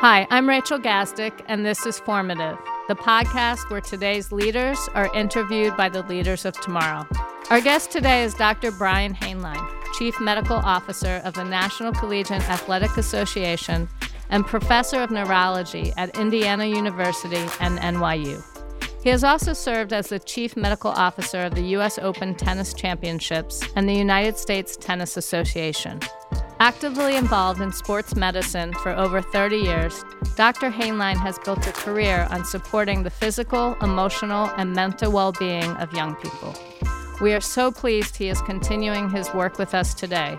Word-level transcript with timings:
Hi, 0.00 0.28
I'm 0.30 0.48
Rachel 0.48 0.78
Gazdick, 0.78 1.44
and 1.48 1.66
this 1.66 1.84
is 1.84 1.98
Formative, 1.98 2.56
the 2.86 2.94
podcast 2.94 3.68
where 3.68 3.80
today's 3.80 4.30
leaders 4.30 4.78
are 4.94 5.12
interviewed 5.12 5.76
by 5.76 5.88
the 5.88 6.04
leaders 6.04 6.44
of 6.44 6.54
tomorrow. 6.60 7.04
Our 7.50 7.60
guest 7.60 7.90
today 7.90 8.22
is 8.22 8.32
Dr. 8.32 8.70
Brian 8.70 9.12
Hainline, 9.12 9.68
Chief 9.98 10.20
Medical 10.20 10.58
Officer 10.58 11.20
of 11.24 11.34
the 11.34 11.42
National 11.42 11.90
Collegiate 11.90 12.48
Athletic 12.48 12.96
Association 12.96 13.88
and 14.30 14.46
Professor 14.46 15.02
of 15.02 15.10
Neurology 15.10 15.92
at 15.96 16.16
Indiana 16.16 16.66
University 16.66 17.44
and 17.58 17.80
NYU. 17.80 18.40
He 19.02 19.10
has 19.10 19.24
also 19.24 19.52
served 19.52 19.92
as 19.92 20.10
the 20.10 20.20
Chief 20.20 20.56
Medical 20.56 20.92
Officer 20.92 21.40
of 21.40 21.56
the 21.56 21.70
U.S. 21.70 21.98
Open 21.98 22.36
Tennis 22.36 22.72
Championships 22.72 23.64
and 23.74 23.88
the 23.88 23.96
United 23.96 24.36
States 24.36 24.76
Tennis 24.76 25.16
Association. 25.16 25.98
Actively 26.60 27.14
involved 27.14 27.60
in 27.60 27.70
sports 27.70 28.16
medicine 28.16 28.72
for 28.74 28.90
over 28.90 29.22
30 29.22 29.58
years, 29.58 30.04
Dr. 30.34 30.72
Hainline 30.72 31.16
has 31.16 31.38
built 31.38 31.64
a 31.68 31.72
career 31.72 32.26
on 32.30 32.44
supporting 32.44 33.04
the 33.04 33.10
physical, 33.10 33.76
emotional, 33.80 34.50
and 34.56 34.72
mental 34.72 35.12
well 35.12 35.30
being 35.30 35.70
of 35.76 35.92
young 35.92 36.16
people. 36.16 36.56
We 37.20 37.32
are 37.32 37.40
so 37.40 37.70
pleased 37.70 38.16
he 38.16 38.28
is 38.28 38.42
continuing 38.42 39.08
his 39.08 39.32
work 39.32 39.56
with 39.56 39.72
us 39.72 39.94
today. 39.94 40.36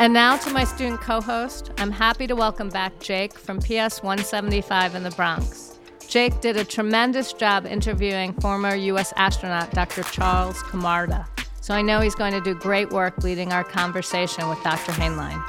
And 0.00 0.12
now 0.12 0.36
to 0.38 0.50
my 0.50 0.64
student 0.64 1.00
co 1.00 1.20
host, 1.20 1.70
I'm 1.78 1.92
happy 1.92 2.26
to 2.26 2.34
welcome 2.34 2.68
back 2.68 2.98
Jake 2.98 3.38
from 3.38 3.60
PS 3.60 4.02
175 4.02 4.96
in 4.96 5.04
the 5.04 5.12
Bronx. 5.12 5.78
Jake 6.08 6.40
did 6.40 6.56
a 6.56 6.64
tremendous 6.64 7.32
job 7.32 7.64
interviewing 7.64 8.32
former 8.40 8.74
U.S. 8.74 9.12
astronaut 9.16 9.70
Dr. 9.70 10.02
Charles 10.02 10.60
Camarda. 10.64 11.28
So 11.64 11.72
I 11.72 11.80
know 11.80 12.00
he's 12.00 12.14
going 12.14 12.34
to 12.34 12.42
do 12.42 12.54
great 12.54 12.90
work 12.90 13.24
leading 13.24 13.50
our 13.50 13.64
conversation 13.64 14.50
with 14.50 14.62
Dr. 14.62 14.92
Hainline. 14.92 15.42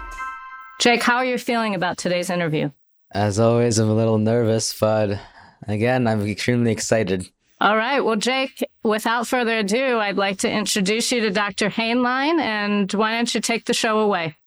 Jake, 0.80 1.04
how 1.04 1.18
are 1.18 1.26
you 1.26 1.38
feeling 1.38 1.76
about 1.76 1.98
today's 1.98 2.30
interview? 2.30 2.72
As 3.12 3.38
always, 3.38 3.80
I'm 3.80 3.90
a 3.90 3.94
little 3.94 4.18
nervous, 4.18 4.80
but 4.80 5.20
again, 5.68 6.07
I'm 6.07 6.26
extremely 6.26 6.72
excited. 6.72 7.27
All 7.60 7.76
right. 7.76 7.99
Well, 7.99 8.16
Jake, 8.16 8.66
without 8.82 9.27
further 9.27 9.57
ado, 9.57 9.98
I'd 9.99 10.16
like 10.16 10.38
to 10.38 10.49
introduce 10.49 11.12
you 11.12 11.20
to 11.20 11.32
Dr. 11.32 11.70
Hainline, 11.70 12.40
and 12.40 12.90
why 12.94 13.12
don't 13.12 13.35
you 13.35 13.41
take 13.41 13.66
the 13.66 13.74
show 13.74 14.00
away? 14.00 14.38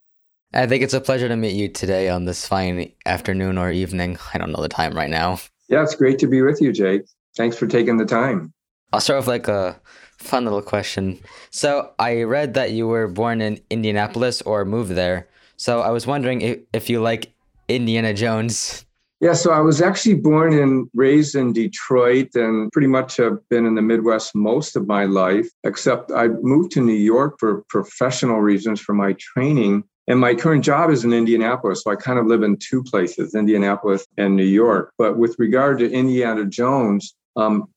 I 0.55 0.67
think 0.67 0.83
it's 0.83 0.95
a 0.95 1.03
pleasure 1.03 1.29
to 1.29 1.37
meet 1.37 1.55
you 1.55 1.69
today 1.69 2.09
on 2.09 2.25
this 2.25 2.49
fine 2.49 2.93
afternoon 3.05 3.59
or 3.59 3.71
evening. 3.71 4.17
I 4.33 4.39
don't 4.39 4.53
know 4.53 4.63
the 4.63 4.71
time 4.71 4.97
right 4.97 5.11
now. 5.11 5.39
Yeah, 5.69 5.83
it's 5.83 5.97
great 5.97 6.19
to 6.21 6.29
be 6.29 6.41
with 6.41 6.63
you, 6.63 6.73
Jake. 6.73 7.03
Thanks 7.37 7.59
for 7.59 7.67
taking 7.67 7.99
the 7.99 8.07
time. 8.07 8.55
I'll 8.91 9.01
start 9.01 9.19
with 9.19 9.29
like 9.29 9.49
a 9.49 9.79
fun 10.19 10.45
little 10.45 10.63
question. 10.63 11.19
So 11.51 11.93
I 11.99 12.23
read 12.23 12.55
that 12.55 12.73
you 12.73 12.87
were 12.87 13.09
born 13.09 13.41
in 13.41 13.61
Indianapolis 13.71 14.43
or 14.43 14.65
moved 14.65 14.93
there. 14.93 15.29
So 15.57 15.81
I 15.81 15.91
was 15.91 16.07
wondering 16.07 16.43
if, 16.43 16.59
if 16.73 16.91
you 16.91 17.01
like 17.01 17.33
Indiana 17.69 18.15
Jones. 18.15 18.85
Yeah, 19.21 19.33
so 19.33 19.51
I 19.51 19.61
was 19.61 19.83
actually 19.83 20.15
born 20.15 20.57
and 20.57 20.89
raised 20.95 21.35
in 21.35 21.53
Detroit 21.53 22.37
and 22.37 22.71
pretty 22.71 22.87
much 22.87 23.17
have 23.17 23.37
been 23.49 23.67
in 23.67 23.75
the 23.75 23.83
Midwest 23.83 24.35
most 24.37 24.77
of 24.77 24.87
my 24.87 25.07
life, 25.07 25.49
except 25.65 26.13
I 26.13 26.29
moved 26.29 26.71
to 26.73 26.81
New 26.81 26.93
York 26.93 27.37
for 27.41 27.65
professional 27.69 28.41
reasons 28.41 28.81
for 28.81 28.95
my 28.95 29.17
training. 29.19 29.83
And 30.07 30.21
my 30.21 30.35
current 30.35 30.65
job 30.65 30.91
is 30.91 31.05
in 31.05 31.13
Indianapolis. 31.13 31.83
So 31.83 31.91
I 31.91 31.97
kind 31.97 32.19
of 32.19 32.27
live 32.27 32.43
in 32.43 32.57
two 32.59 32.83
places, 32.85 33.35
Indianapolis 33.35 34.07
and 34.17 34.37
New 34.37 34.45
York. 34.45 34.93
But 34.97 35.19
with 35.19 35.35
regard 35.39 35.81
to 35.81 35.91
Indiana 35.91 36.45
Jones, 36.45 37.15
um, 37.35 37.69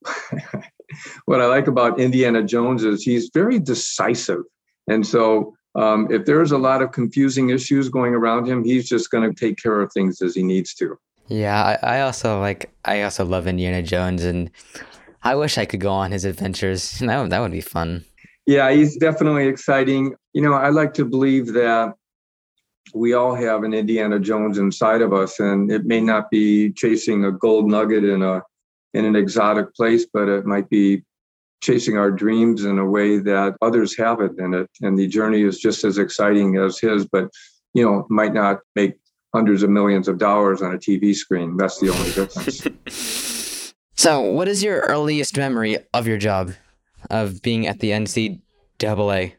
what 1.25 1.41
I 1.41 1.45
like 1.45 1.67
about 1.67 1.99
Indiana 1.99 2.43
Jones 2.43 2.83
is 2.83 3.03
he's 3.03 3.29
very 3.33 3.59
decisive. 3.59 4.41
And 4.87 5.05
so 5.05 5.53
um, 5.75 6.07
if 6.11 6.25
there's 6.25 6.51
a 6.51 6.57
lot 6.57 6.81
of 6.81 6.91
confusing 6.91 7.49
issues 7.49 7.89
going 7.89 8.13
around 8.13 8.47
him, 8.47 8.63
he's 8.63 8.87
just 8.87 9.09
going 9.09 9.29
to 9.29 9.35
take 9.35 9.57
care 9.57 9.81
of 9.81 9.91
things 9.93 10.21
as 10.21 10.35
he 10.35 10.43
needs 10.43 10.73
to. 10.75 10.97
Yeah, 11.27 11.77
I, 11.81 11.97
I 11.97 12.01
also 12.01 12.39
like, 12.39 12.71
I 12.83 13.03
also 13.03 13.23
love 13.23 13.47
Indiana 13.47 13.81
Jones 13.81 14.23
and 14.25 14.51
I 15.23 15.35
wish 15.35 15.57
I 15.57 15.65
could 15.65 15.79
go 15.79 15.91
on 15.91 16.11
his 16.11 16.25
adventures. 16.25 16.99
That 17.01 17.21
would, 17.21 17.31
that 17.31 17.39
would 17.39 17.51
be 17.51 17.61
fun. 17.61 18.03
Yeah, 18.45 18.71
he's 18.71 18.97
definitely 18.97 19.47
exciting. 19.47 20.15
You 20.33 20.41
know, 20.41 20.53
I 20.53 20.69
like 20.69 20.93
to 20.95 21.05
believe 21.05 21.53
that 21.53 21.93
we 22.93 23.13
all 23.13 23.35
have 23.35 23.63
an 23.63 23.73
Indiana 23.73 24.19
Jones 24.19 24.57
inside 24.57 25.01
of 25.01 25.13
us, 25.13 25.39
and 25.39 25.71
it 25.71 25.85
may 25.85 26.01
not 26.01 26.29
be 26.29 26.71
chasing 26.73 27.25
a 27.25 27.31
gold 27.31 27.69
nugget 27.69 28.03
in 28.03 28.21
a 28.23 28.41
in 28.93 29.05
an 29.05 29.15
exotic 29.15 29.73
place, 29.75 30.05
but 30.11 30.27
it 30.27 30.45
might 30.45 30.69
be 30.69 31.03
chasing 31.61 31.97
our 31.97 32.11
dreams 32.11 32.65
in 32.65 32.79
a 32.79 32.85
way 32.85 33.19
that 33.19 33.55
others 33.61 33.95
have 33.97 34.19
it 34.19 34.31
in 34.39 34.53
it. 34.53 34.69
And 34.81 34.97
the 34.97 35.07
journey 35.07 35.43
is 35.43 35.59
just 35.59 35.83
as 35.83 35.97
exciting 35.97 36.57
as 36.57 36.79
his, 36.79 37.05
but 37.05 37.29
you 37.73 37.85
know, 37.85 38.05
might 38.09 38.33
not 38.33 38.59
make 38.75 38.95
hundreds 39.33 39.63
of 39.63 39.69
millions 39.69 40.07
of 40.07 40.17
dollars 40.17 40.61
on 40.61 40.73
a 40.73 40.77
TV 40.77 41.15
screen. 41.15 41.55
That's 41.57 41.79
the 41.79 41.89
only 41.89 42.11
difference. 42.11 43.73
so, 43.95 44.21
what 44.21 44.47
is 44.47 44.63
your 44.63 44.81
earliest 44.81 45.37
memory 45.37 45.77
of 45.93 46.07
your 46.07 46.17
job, 46.17 46.51
of 47.09 47.41
being 47.41 47.67
at 47.67 47.79
the 47.79 47.91
NCAA? 47.91 49.33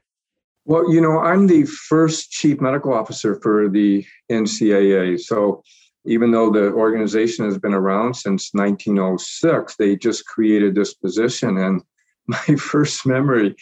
Well, 0.65 0.93
you 0.93 1.01
know, 1.01 1.19
I'm 1.19 1.49
the 1.49 1.65
first 1.65 2.31
chief 2.31 2.61
medical 2.61 2.95
officer 2.95 3.39
for 3.43 3.69
the 3.69 4.07
NCAA. 4.31 5.19
So 5.19 5.63
even 6.05 6.31
though 6.31 6.51
the 6.51 6.73
organization 6.73 7.45
has 7.45 7.59
been 7.59 7.75
around 7.75 8.15
since 8.15 8.51
1906, 8.53 9.77
they 9.77 9.97
just 9.97 10.27
created 10.27 10.75
this 10.75 10.95
position. 10.95 11.59
And 11.59 11.83
my 12.27 12.57
first 12.57 13.07
memory 13.07 13.55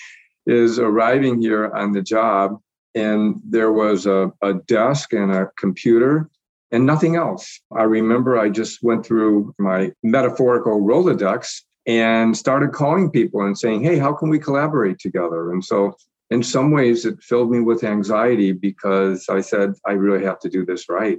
is 0.47 0.79
arriving 0.79 1.41
here 1.41 1.71
on 1.75 1.93
the 1.93 2.03
job, 2.03 2.59
and 2.95 3.41
there 3.45 3.73
was 3.73 4.07
a, 4.07 4.33
a 4.43 4.55
desk 4.55 5.13
and 5.13 5.33
a 5.33 5.51
computer 5.57 6.29
and 6.73 6.87
nothing 6.87 7.17
else. 7.17 7.61
I 7.77 7.83
remember 7.83 8.39
I 8.39 8.49
just 8.49 8.83
went 8.83 9.05
through 9.05 9.55
my 9.59 9.93
metaphorical 10.03 10.81
Rolodex 10.81 11.63
and 11.87 12.37
started 12.37 12.73
calling 12.73 13.11
people 13.11 13.43
and 13.43 13.59
saying, 13.59 13.83
Hey, 13.83 13.99
how 13.99 14.13
can 14.13 14.29
we 14.29 14.39
collaborate 14.39 14.99
together? 14.99 15.53
And 15.53 15.65
so 15.65 15.97
in 16.31 16.43
some 16.43 16.71
ways 16.71 17.05
it 17.05 17.21
filled 17.23 17.51
me 17.51 17.61
with 17.61 17.83
anxiety 17.83 18.53
because 18.53 19.27
I 19.29 19.41
said, 19.41 19.73
I 19.87 19.93
really 19.93 20.25
have 20.25 20.39
to 20.41 20.49
do 20.49 20.65
this 20.65 20.89
right. 20.89 21.19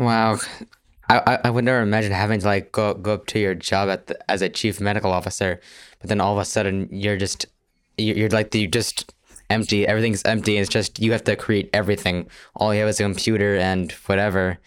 Wow. 0.00 0.38
I, 1.10 1.38
I 1.44 1.50
would 1.50 1.64
never 1.64 1.82
imagine 1.82 2.12
having 2.12 2.40
to 2.40 2.46
like 2.46 2.72
go 2.72 2.94
go 2.94 3.14
up 3.14 3.26
to 3.26 3.38
your 3.38 3.54
job 3.54 3.90
at 3.90 4.06
the, 4.06 4.30
as 4.30 4.40
a 4.40 4.48
chief 4.48 4.80
medical 4.80 5.12
officer, 5.12 5.60
but 5.98 6.08
then 6.08 6.20
all 6.22 6.32
of 6.32 6.40
a 6.40 6.44
sudden 6.44 6.88
you're 6.90 7.18
just 7.18 7.44
you're, 7.98 8.30
like 8.30 8.54
you 8.54 8.66
just 8.66 9.12
empty. 9.50 9.86
Everything's 9.86 10.22
empty. 10.22 10.56
It's 10.56 10.70
just 10.70 11.00
you 11.00 11.12
have 11.12 11.24
to 11.24 11.36
create 11.36 11.68
everything. 11.74 12.30
All 12.56 12.72
you 12.72 12.80
have 12.80 12.88
is 12.88 12.98
a 12.98 13.02
computer 13.02 13.56
and 13.56 13.92
whatever. 14.06 14.58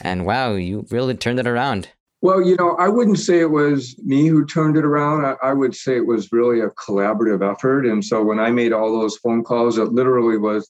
And 0.00 0.24
wow, 0.24 0.54
you 0.54 0.86
really 0.90 1.16
turned 1.16 1.40
it 1.40 1.48
around. 1.48 1.88
Well, 2.20 2.40
you 2.40 2.54
know, 2.56 2.76
I 2.76 2.88
wouldn't 2.88 3.18
say 3.18 3.40
it 3.40 3.50
was 3.50 3.98
me 4.04 4.28
who 4.28 4.44
turned 4.44 4.76
it 4.76 4.84
around. 4.84 5.24
I, 5.24 5.34
I, 5.42 5.52
would 5.52 5.74
say 5.74 5.96
it 5.96 6.06
was 6.06 6.32
really 6.32 6.60
a 6.60 6.70
collaborative 6.70 7.48
effort. 7.48 7.86
And 7.86 8.04
so 8.04 8.24
when 8.24 8.40
I 8.40 8.50
made 8.50 8.72
all 8.72 8.92
those 8.92 9.16
phone 9.16 9.44
calls, 9.44 9.78
it 9.78 9.92
literally 9.92 10.36
was 10.36 10.68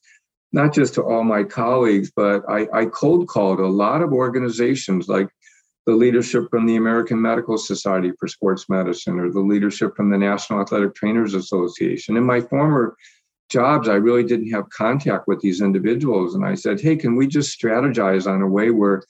not 0.53 0.72
just 0.72 0.94
to 0.94 1.03
all 1.03 1.25
my 1.25 1.44
colleagues, 1.44 2.10
but 2.14 2.42
I, 2.48 2.66
I 2.72 2.86
cold 2.86 3.28
called 3.28 3.60
a 3.60 3.66
lot 3.66 4.03
of 4.03 4.12
organizations 4.12 5.09
like 5.09 5.28
the 5.86 5.94
leadership 5.94 6.48
from 6.50 6.66
the 6.66 6.76
American 6.76 7.20
Medical 7.20 7.59
Society 7.59 8.12
for 8.19 8.28
Sports 8.28 8.66
Medicine 8.69 9.19
or 9.19 9.31
the 9.31 9.41
leadership 9.41 9.97
from 9.97 10.10
the 10.10 10.19
National 10.19 10.60
Athletic 10.60 10.94
Trainers 10.94 11.34
Association. 11.34 12.16
In 12.16 12.25
my 12.25 12.41
former 12.41 12.97
jobs, 13.48 13.88
I 13.88 13.94
really 13.94 14.25
didn't 14.25 14.50
have 14.50 14.69
contact 14.70 15.26
with 15.26 15.41
these 15.41 15.60
individuals. 15.60 16.34
And 16.34 16.44
I 16.44 16.54
said, 16.54 16.81
hey, 16.81 16.97
can 16.97 17.16
we 17.16 17.26
just 17.26 17.58
strategize 17.58 18.26
on 18.26 18.42
a 18.42 18.47
way 18.47 18.70
where 18.70 19.03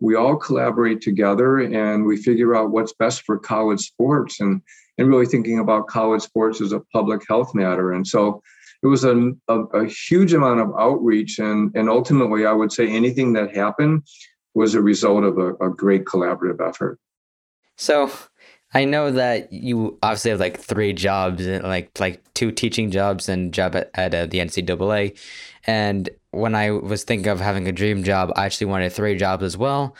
we 0.00 0.16
all 0.16 0.36
collaborate 0.36 1.00
together 1.00 1.58
and 1.58 2.04
we 2.04 2.16
figure 2.16 2.56
out 2.56 2.70
what's 2.70 2.92
best 2.94 3.22
for 3.22 3.38
college 3.38 3.80
sports 3.80 4.40
and 4.40 4.60
and 4.98 5.08
really 5.08 5.26
thinking 5.26 5.58
about 5.58 5.86
college 5.86 6.22
sports 6.22 6.60
as 6.60 6.72
a 6.72 6.80
public 6.92 7.22
health 7.28 7.54
matter 7.54 7.92
and 7.92 8.06
so 8.06 8.42
it 8.82 8.86
was 8.86 9.04
a, 9.04 9.32
a, 9.48 9.60
a 9.74 9.86
huge 9.86 10.32
amount 10.32 10.60
of 10.60 10.70
outreach 10.78 11.38
and 11.38 11.74
and 11.74 11.88
ultimately 11.88 12.46
i 12.46 12.52
would 12.52 12.72
say 12.72 12.88
anything 12.88 13.32
that 13.32 13.54
happened 13.54 14.02
was 14.54 14.74
a 14.74 14.82
result 14.82 15.24
of 15.24 15.38
a, 15.38 15.54
a 15.54 15.70
great 15.70 16.04
collaborative 16.04 16.66
effort 16.66 16.98
so 17.76 18.10
I 18.74 18.86
know 18.86 19.10
that 19.10 19.52
you 19.52 19.98
obviously 20.02 20.30
have 20.30 20.40
like 20.40 20.58
three 20.58 20.94
jobs, 20.94 21.46
like 21.46 21.90
like 22.00 22.22
two 22.32 22.50
teaching 22.50 22.90
jobs 22.90 23.28
and 23.28 23.52
job 23.52 23.76
at, 23.76 23.90
at 23.94 24.14
uh, 24.14 24.24
the 24.24 24.38
NCAA, 24.38 25.18
and 25.66 26.08
when 26.30 26.54
I 26.54 26.70
was 26.70 27.04
thinking 27.04 27.28
of 27.28 27.40
having 27.40 27.68
a 27.68 27.72
dream 27.72 28.02
job, 28.02 28.32
I 28.34 28.46
actually 28.46 28.68
wanted 28.68 28.92
three 28.92 29.16
jobs 29.16 29.42
as 29.44 29.56
well. 29.56 29.94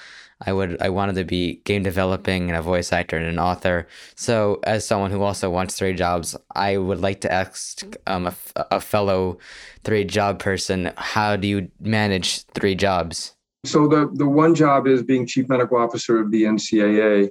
I 0.47 0.53
would 0.53 0.81
I 0.81 0.89
wanted 0.89 1.17
to 1.17 1.25
be 1.25 1.61
game 1.65 1.83
developing 1.83 2.49
and 2.49 2.57
a 2.57 2.63
voice 2.63 2.93
actor 2.93 3.17
and 3.17 3.27
an 3.27 3.39
author. 3.39 3.87
So 4.15 4.61
as 4.65 4.87
someone 4.87 5.11
who 5.11 5.23
also 5.23 5.51
wants 5.51 5.77
three 5.77 5.95
jobs, 5.95 6.37
I 6.55 6.77
would 6.77 7.01
like 7.01 7.21
to 7.23 7.33
ask 7.33 7.85
um, 8.07 8.27
a, 8.27 8.35
a 8.71 8.81
fellow 8.81 9.39
three 9.85 10.05
job 10.05 10.39
person, 10.39 10.93
how 10.97 11.37
do 11.37 11.47
you 11.47 11.71
manage 11.81 12.45
three 12.47 12.75
jobs? 12.75 13.35
So 13.65 13.87
the 13.87 14.11
the 14.13 14.29
one 14.29 14.55
job 14.55 14.87
is 14.87 15.03
being 15.03 15.27
chief 15.27 15.49
medical 15.49 15.77
officer 15.77 16.19
of 16.19 16.31
the 16.31 16.45
NCAA 16.45 17.31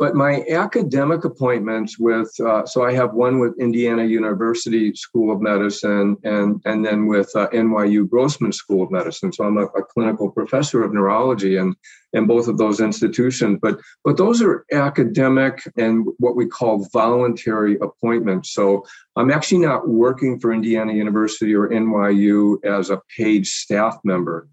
But 0.00 0.14
my 0.14 0.46
academic 0.48 1.26
appointments 1.26 1.98
with, 1.98 2.32
uh, 2.40 2.64
so 2.64 2.82
I 2.82 2.94
have 2.94 3.12
one 3.12 3.38
with 3.38 3.60
Indiana 3.60 4.02
University 4.02 4.94
School 4.94 5.30
of 5.30 5.42
Medicine 5.42 6.16
and, 6.24 6.58
and 6.64 6.82
then 6.82 7.06
with 7.06 7.30
uh, 7.36 7.48
NYU 7.50 8.08
Grossman 8.08 8.52
School 8.52 8.82
of 8.82 8.90
Medicine. 8.90 9.30
So 9.30 9.44
I'm 9.44 9.58
a, 9.58 9.66
a, 9.66 9.84
clinical 9.84 10.30
professor 10.30 10.82
of 10.82 10.94
neurology 10.94 11.58
in, 11.58 11.76
in 12.14 12.26
both 12.26 12.48
of 12.48 12.56
those 12.56 12.80
institutions. 12.80 13.58
But, 13.60 13.78
but 14.02 14.16
those 14.16 14.40
are 14.40 14.64
academic 14.72 15.60
and 15.76 16.06
what 16.16 16.34
we 16.34 16.46
call 16.46 16.88
voluntary 16.94 17.76
appointments. 17.82 18.54
So 18.54 18.86
I'm 19.16 19.30
actually 19.30 19.66
not 19.66 19.86
working 19.86 20.40
for 20.40 20.50
Indiana 20.50 20.94
University 20.94 21.54
or 21.54 21.68
NYU 21.68 22.64
as 22.64 22.88
a 22.88 23.02
paid 23.18 23.46
staff 23.46 23.98
member, 24.04 24.48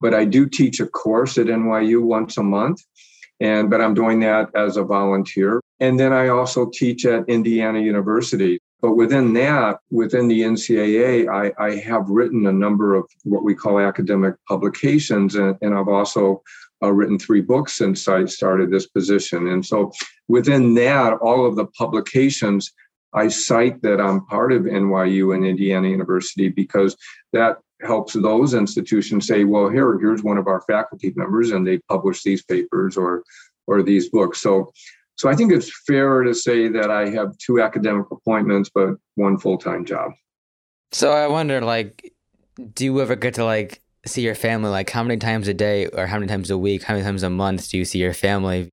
but 0.00 0.12
I 0.12 0.24
do 0.24 0.48
teach 0.48 0.80
a 0.80 0.88
course 0.88 1.38
at 1.38 1.46
NYU 1.46 2.02
once 2.02 2.36
a 2.36 2.42
month 2.42 2.82
and 3.40 3.70
but 3.70 3.80
I'm 3.80 3.94
doing 3.94 4.20
that 4.20 4.50
as 4.54 4.76
a 4.76 4.84
volunteer. 4.84 5.60
And 5.80 5.98
then 5.98 6.12
I 6.12 6.28
also 6.28 6.70
teach 6.72 7.06
at 7.06 7.28
Indiana 7.28 7.80
University. 7.80 8.58
But 8.80 8.94
within 8.94 9.32
that, 9.34 9.78
within 9.90 10.28
the 10.28 10.42
NCAA, 10.42 11.28
I, 11.28 11.52
I 11.62 11.76
have 11.76 12.08
written 12.08 12.46
a 12.46 12.52
number 12.52 12.94
of 12.94 13.08
what 13.24 13.42
we 13.42 13.54
call 13.54 13.80
academic 13.80 14.34
publications, 14.46 15.34
and, 15.34 15.56
and 15.62 15.74
I've 15.74 15.88
also 15.88 16.42
uh, 16.82 16.92
written 16.92 17.18
three 17.18 17.40
books 17.40 17.76
since 17.76 18.06
I 18.06 18.24
started 18.26 18.70
this 18.70 18.86
position. 18.86 19.48
And 19.48 19.66
so 19.66 19.90
within 20.28 20.74
that, 20.74 21.14
all 21.14 21.44
of 21.44 21.56
the 21.56 21.66
publications, 21.66 22.72
I 23.12 23.28
cite 23.28 23.82
that 23.82 24.00
I'm 24.00 24.24
part 24.26 24.52
of 24.52 24.62
NYU 24.62 25.34
and 25.34 25.44
Indiana 25.44 25.88
University 25.88 26.48
because 26.48 26.96
that 27.32 27.58
helps 27.82 28.14
those 28.14 28.54
institutions 28.54 29.26
say, 29.26 29.44
well, 29.44 29.68
here, 29.68 29.98
here's 29.98 30.22
one 30.22 30.38
of 30.38 30.46
our 30.46 30.60
faculty 30.62 31.12
members, 31.16 31.50
and 31.52 31.66
they 31.66 31.78
publish 31.88 32.22
these 32.22 32.42
papers 32.42 32.96
or 32.96 33.22
or 33.66 33.82
these 33.82 34.08
books. 34.08 34.40
So 34.40 34.72
so 35.16 35.28
I 35.28 35.34
think 35.34 35.52
it's 35.52 35.70
fair 35.86 36.22
to 36.22 36.32
say 36.32 36.68
that 36.68 36.90
I 36.90 37.08
have 37.10 37.36
two 37.38 37.60
academic 37.60 38.06
appointments, 38.10 38.70
but 38.72 38.90
one 39.16 39.36
full-time 39.36 39.84
job. 39.84 40.12
So 40.92 41.12
I 41.12 41.26
wonder, 41.26 41.60
like, 41.60 42.14
do 42.72 42.84
you 42.84 43.00
ever 43.00 43.16
get 43.16 43.34
to 43.34 43.44
like 43.44 43.82
see 44.06 44.22
your 44.22 44.36
family? 44.36 44.70
Like, 44.70 44.90
how 44.90 45.02
many 45.02 45.18
times 45.18 45.48
a 45.48 45.54
day, 45.54 45.86
or 45.86 46.06
how 46.06 46.18
many 46.18 46.28
times 46.28 46.50
a 46.50 46.58
week, 46.58 46.82
how 46.84 46.94
many 46.94 47.04
times 47.04 47.22
a 47.22 47.30
month 47.30 47.68
do 47.68 47.78
you 47.78 47.84
see 47.84 47.98
your 47.98 48.14
family? 48.14 48.70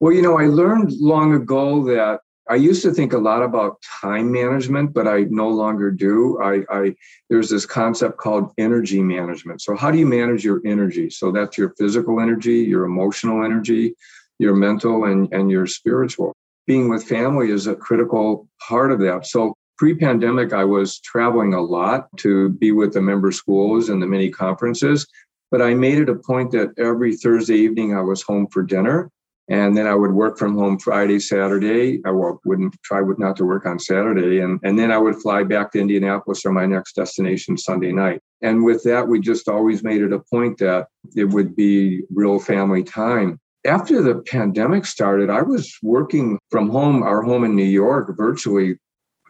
Well, 0.00 0.12
you 0.12 0.22
know, 0.22 0.38
I 0.38 0.46
learned 0.46 0.92
long 0.92 1.34
ago 1.34 1.84
that 1.84 2.20
I 2.48 2.56
used 2.56 2.82
to 2.82 2.92
think 2.92 3.12
a 3.12 3.18
lot 3.18 3.42
about 3.42 3.80
time 3.82 4.32
management, 4.32 4.92
but 4.92 5.06
I 5.06 5.26
no 5.30 5.48
longer 5.48 5.90
do. 5.90 6.40
I, 6.42 6.64
I, 6.68 6.96
there's 7.30 7.48
this 7.48 7.64
concept 7.64 8.18
called 8.18 8.52
energy 8.58 9.00
management. 9.00 9.62
So 9.62 9.76
how 9.76 9.90
do 9.90 9.98
you 9.98 10.06
manage 10.06 10.44
your 10.44 10.60
energy? 10.66 11.08
So 11.08 11.30
that's 11.30 11.56
your 11.56 11.72
physical 11.78 12.20
energy, 12.20 12.58
your 12.58 12.84
emotional 12.84 13.44
energy, 13.44 13.94
your 14.38 14.56
mental, 14.56 15.04
and 15.04 15.32
and 15.32 15.50
your 15.50 15.66
spiritual. 15.66 16.34
Being 16.66 16.88
with 16.88 17.04
family 17.04 17.50
is 17.50 17.66
a 17.68 17.76
critical 17.76 18.48
part 18.66 18.90
of 18.90 18.98
that. 19.00 19.26
So 19.26 19.54
pre-pandemic, 19.78 20.52
I 20.52 20.64
was 20.64 21.00
traveling 21.00 21.54
a 21.54 21.60
lot 21.60 22.08
to 22.18 22.50
be 22.50 22.72
with 22.72 22.92
the 22.92 23.02
member 23.02 23.32
schools 23.32 23.88
and 23.88 24.02
the 24.02 24.06
mini 24.06 24.30
conferences. 24.30 25.06
But 25.50 25.62
I 25.62 25.74
made 25.74 25.98
it 25.98 26.08
a 26.08 26.14
point 26.14 26.50
that 26.52 26.72
every 26.78 27.16
Thursday 27.16 27.56
evening 27.56 27.94
I 27.94 28.00
was 28.00 28.22
home 28.22 28.46
for 28.48 28.62
dinner 28.62 29.10
and 29.48 29.76
then 29.76 29.86
I 29.86 29.94
would 29.94 30.12
work 30.12 30.38
from 30.38 30.56
home 30.56 30.78
Friday, 30.78 31.18
Saturday. 31.18 32.00
I 32.04 32.10
wouldn't 32.10 32.76
try 32.82 33.00
not 33.18 33.36
to 33.36 33.44
work 33.44 33.66
on 33.66 33.78
Saturday, 33.78 34.40
and 34.40 34.60
and 34.62 34.78
then 34.78 34.90
I 34.92 34.98
would 34.98 35.16
fly 35.16 35.42
back 35.42 35.72
to 35.72 35.80
Indianapolis 35.80 36.40
for 36.40 36.52
my 36.52 36.66
next 36.66 36.94
destination 36.94 37.56
Sunday 37.56 37.92
night. 37.92 38.20
And 38.40 38.64
with 38.64 38.82
that, 38.84 39.06
we 39.06 39.20
just 39.20 39.48
always 39.48 39.82
made 39.82 40.02
it 40.02 40.12
a 40.12 40.20
point 40.20 40.58
that 40.58 40.86
it 41.16 41.24
would 41.24 41.54
be 41.56 42.02
real 42.12 42.38
family 42.38 42.82
time. 42.82 43.38
After 43.64 44.02
the 44.02 44.16
pandemic 44.22 44.84
started, 44.86 45.30
I 45.30 45.42
was 45.42 45.72
working 45.82 46.38
from 46.50 46.68
home, 46.68 47.02
our 47.04 47.22
home 47.22 47.44
in 47.44 47.54
New 47.54 47.62
York, 47.62 48.12
virtually, 48.16 48.76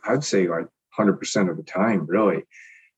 I'd 0.04 0.24
say 0.24 0.48
like 0.48 0.66
100% 0.98 1.50
of 1.50 1.58
the 1.58 1.62
time, 1.62 2.06
really. 2.06 2.42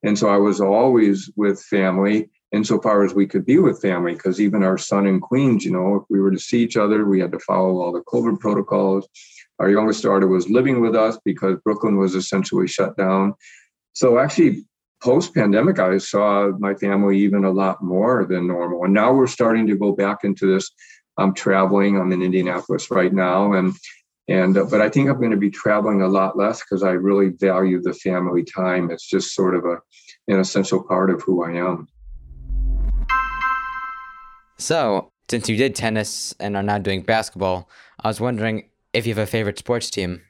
And 0.04 0.16
so 0.16 0.28
I 0.28 0.36
was 0.36 0.60
always 0.60 1.30
with 1.34 1.60
family 1.62 2.30
insofar 2.54 3.04
as 3.04 3.14
we 3.14 3.26
could 3.26 3.44
be 3.44 3.58
with 3.58 3.82
family, 3.82 4.14
because 4.14 4.40
even 4.40 4.62
our 4.62 4.78
son 4.78 5.06
in 5.06 5.20
Queens, 5.20 5.64
you 5.64 5.72
know, 5.72 5.96
if 5.96 6.02
we 6.08 6.20
were 6.20 6.30
to 6.30 6.38
see 6.38 6.62
each 6.62 6.76
other, 6.76 7.04
we 7.04 7.20
had 7.20 7.32
to 7.32 7.38
follow 7.40 7.80
all 7.80 7.92
the 7.92 8.02
COVID 8.02 8.38
protocols. 8.40 9.08
Our 9.58 9.70
youngest 9.70 10.02
daughter 10.02 10.28
was 10.28 10.48
living 10.48 10.80
with 10.80 10.94
us 10.96 11.18
because 11.24 11.58
Brooklyn 11.64 11.96
was 11.96 12.14
essentially 12.14 12.66
shut 12.66 12.96
down. 12.96 13.34
So 13.92 14.18
actually, 14.18 14.64
post 15.02 15.34
pandemic, 15.34 15.78
I 15.78 15.98
saw 15.98 16.50
my 16.58 16.74
family 16.74 17.18
even 17.18 17.44
a 17.44 17.50
lot 17.50 17.82
more 17.82 18.24
than 18.24 18.48
normal. 18.48 18.84
And 18.84 18.94
now 18.94 19.12
we're 19.12 19.26
starting 19.26 19.66
to 19.68 19.76
go 19.76 19.92
back 19.92 20.18
into 20.24 20.52
this. 20.52 20.70
I'm 21.18 21.34
traveling. 21.34 22.00
I'm 22.00 22.12
in 22.12 22.22
Indianapolis 22.22 22.90
right 22.90 23.12
now, 23.12 23.52
and 23.52 23.72
and 24.26 24.56
uh, 24.56 24.64
but 24.64 24.80
I 24.80 24.88
think 24.88 25.08
I'm 25.08 25.18
going 25.18 25.30
to 25.30 25.36
be 25.36 25.50
traveling 25.50 26.02
a 26.02 26.08
lot 26.08 26.36
less 26.36 26.60
because 26.60 26.82
I 26.82 26.90
really 26.90 27.28
value 27.28 27.80
the 27.80 27.94
family 27.94 28.42
time. 28.42 28.90
It's 28.90 29.08
just 29.08 29.34
sort 29.34 29.54
of 29.54 29.64
a 29.64 29.76
an 30.26 30.40
essential 30.40 30.82
part 30.82 31.10
of 31.10 31.22
who 31.22 31.44
I 31.44 31.52
am. 31.52 31.86
So, 34.56 35.10
since 35.28 35.48
you 35.48 35.56
did 35.56 35.74
tennis 35.74 36.34
and 36.38 36.56
are 36.56 36.62
now 36.62 36.78
doing 36.78 37.02
basketball, 37.02 37.68
I 38.00 38.08
was 38.08 38.20
wondering 38.20 38.68
if 38.92 39.06
you 39.06 39.14
have 39.14 39.22
a 39.22 39.26
favorite 39.26 39.58
sports 39.58 39.90
team. 39.90 40.22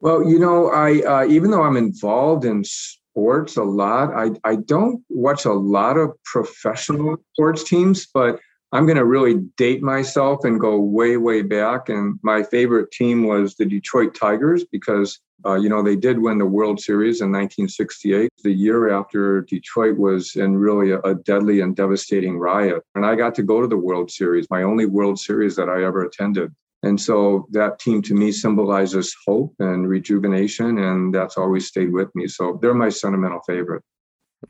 Well, 0.00 0.28
you 0.28 0.38
know, 0.38 0.68
I 0.70 1.00
uh, 1.00 1.26
even 1.26 1.50
though 1.50 1.62
I'm 1.62 1.76
involved 1.76 2.44
in 2.44 2.64
sports 2.64 3.56
a 3.56 3.64
lot, 3.64 4.12
I 4.14 4.30
I 4.44 4.56
don't 4.56 5.02
watch 5.08 5.44
a 5.44 5.52
lot 5.52 5.96
of 5.96 6.12
professional 6.24 7.16
sports 7.32 7.64
teams, 7.64 8.06
but 8.12 8.38
I'm 8.76 8.86
going 8.86 8.98
to 8.98 9.04
really 9.04 9.36
date 9.56 9.82
myself 9.82 10.44
and 10.44 10.60
go 10.60 10.78
way 10.78 11.16
way 11.16 11.42
back. 11.42 11.88
And 11.88 12.18
my 12.22 12.42
favorite 12.42 12.90
team 12.90 13.24
was 13.26 13.54
the 13.54 13.64
Detroit 13.64 14.14
Tigers 14.14 14.64
because 14.64 15.18
uh, 15.44 15.54
you 15.54 15.68
know, 15.68 15.82
they 15.82 15.96
did 15.96 16.18
win 16.18 16.38
the 16.38 16.46
World 16.46 16.80
Series 16.80 17.20
in 17.20 17.30
1968, 17.30 18.30
the 18.42 18.50
year 18.50 18.90
after 18.90 19.42
Detroit 19.42 19.96
was 19.96 20.34
in 20.34 20.56
really 20.56 20.90
a, 20.92 20.98
a, 21.00 21.14
deadly 21.14 21.60
and 21.60 21.76
devastating 21.76 22.38
riot. 22.38 22.82
And 22.94 23.04
I 23.04 23.14
got 23.14 23.34
to 23.36 23.42
go 23.42 23.60
to 23.60 23.68
the 23.68 23.76
World 23.76 24.10
Series, 24.10 24.46
my 24.50 24.62
only 24.62 24.86
World 24.86 25.18
Series 25.20 25.54
that 25.56 25.68
I 25.68 25.84
ever 25.84 26.04
attended. 26.04 26.52
And 26.82 27.00
so 27.00 27.46
that 27.50 27.78
team 27.78 28.02
to 28.02 28.14
me 28.14 28.32
symbolizes 28.32 29.14
hope 29.26 29.54
and 29.58 29.88
rejuvenation, 29.88 30.78
and 30.78 31.14
that's 31.14 31.36
always 31.36 31.66
stayed 31.66 31.92
with 31.92 32.14
me. 32.14 32.28
So 32.28 32.58
they're 32.60 32.74
my 32.74 32.88
sentimental 32.88 33.40
favorite. 33.46 33.82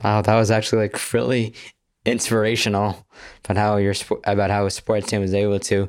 Wow, 0.03 0.23
that 0.23 0.37
was 0.37 0.51
actually 0.51 0.83
like 0.83 1.13
really 1.13 1.55
inspirational 2.07 3.07
about 3.45 3.57
how 3.57 3.77
your 3.77 3.95
about 4.25 4.51
how 4.51 4.67
a 4.67 4.71
sports 4.71 5.09
team 5.09 5.21
was 5.21 5.35
able 5.35 5.59
to 5.61 5.89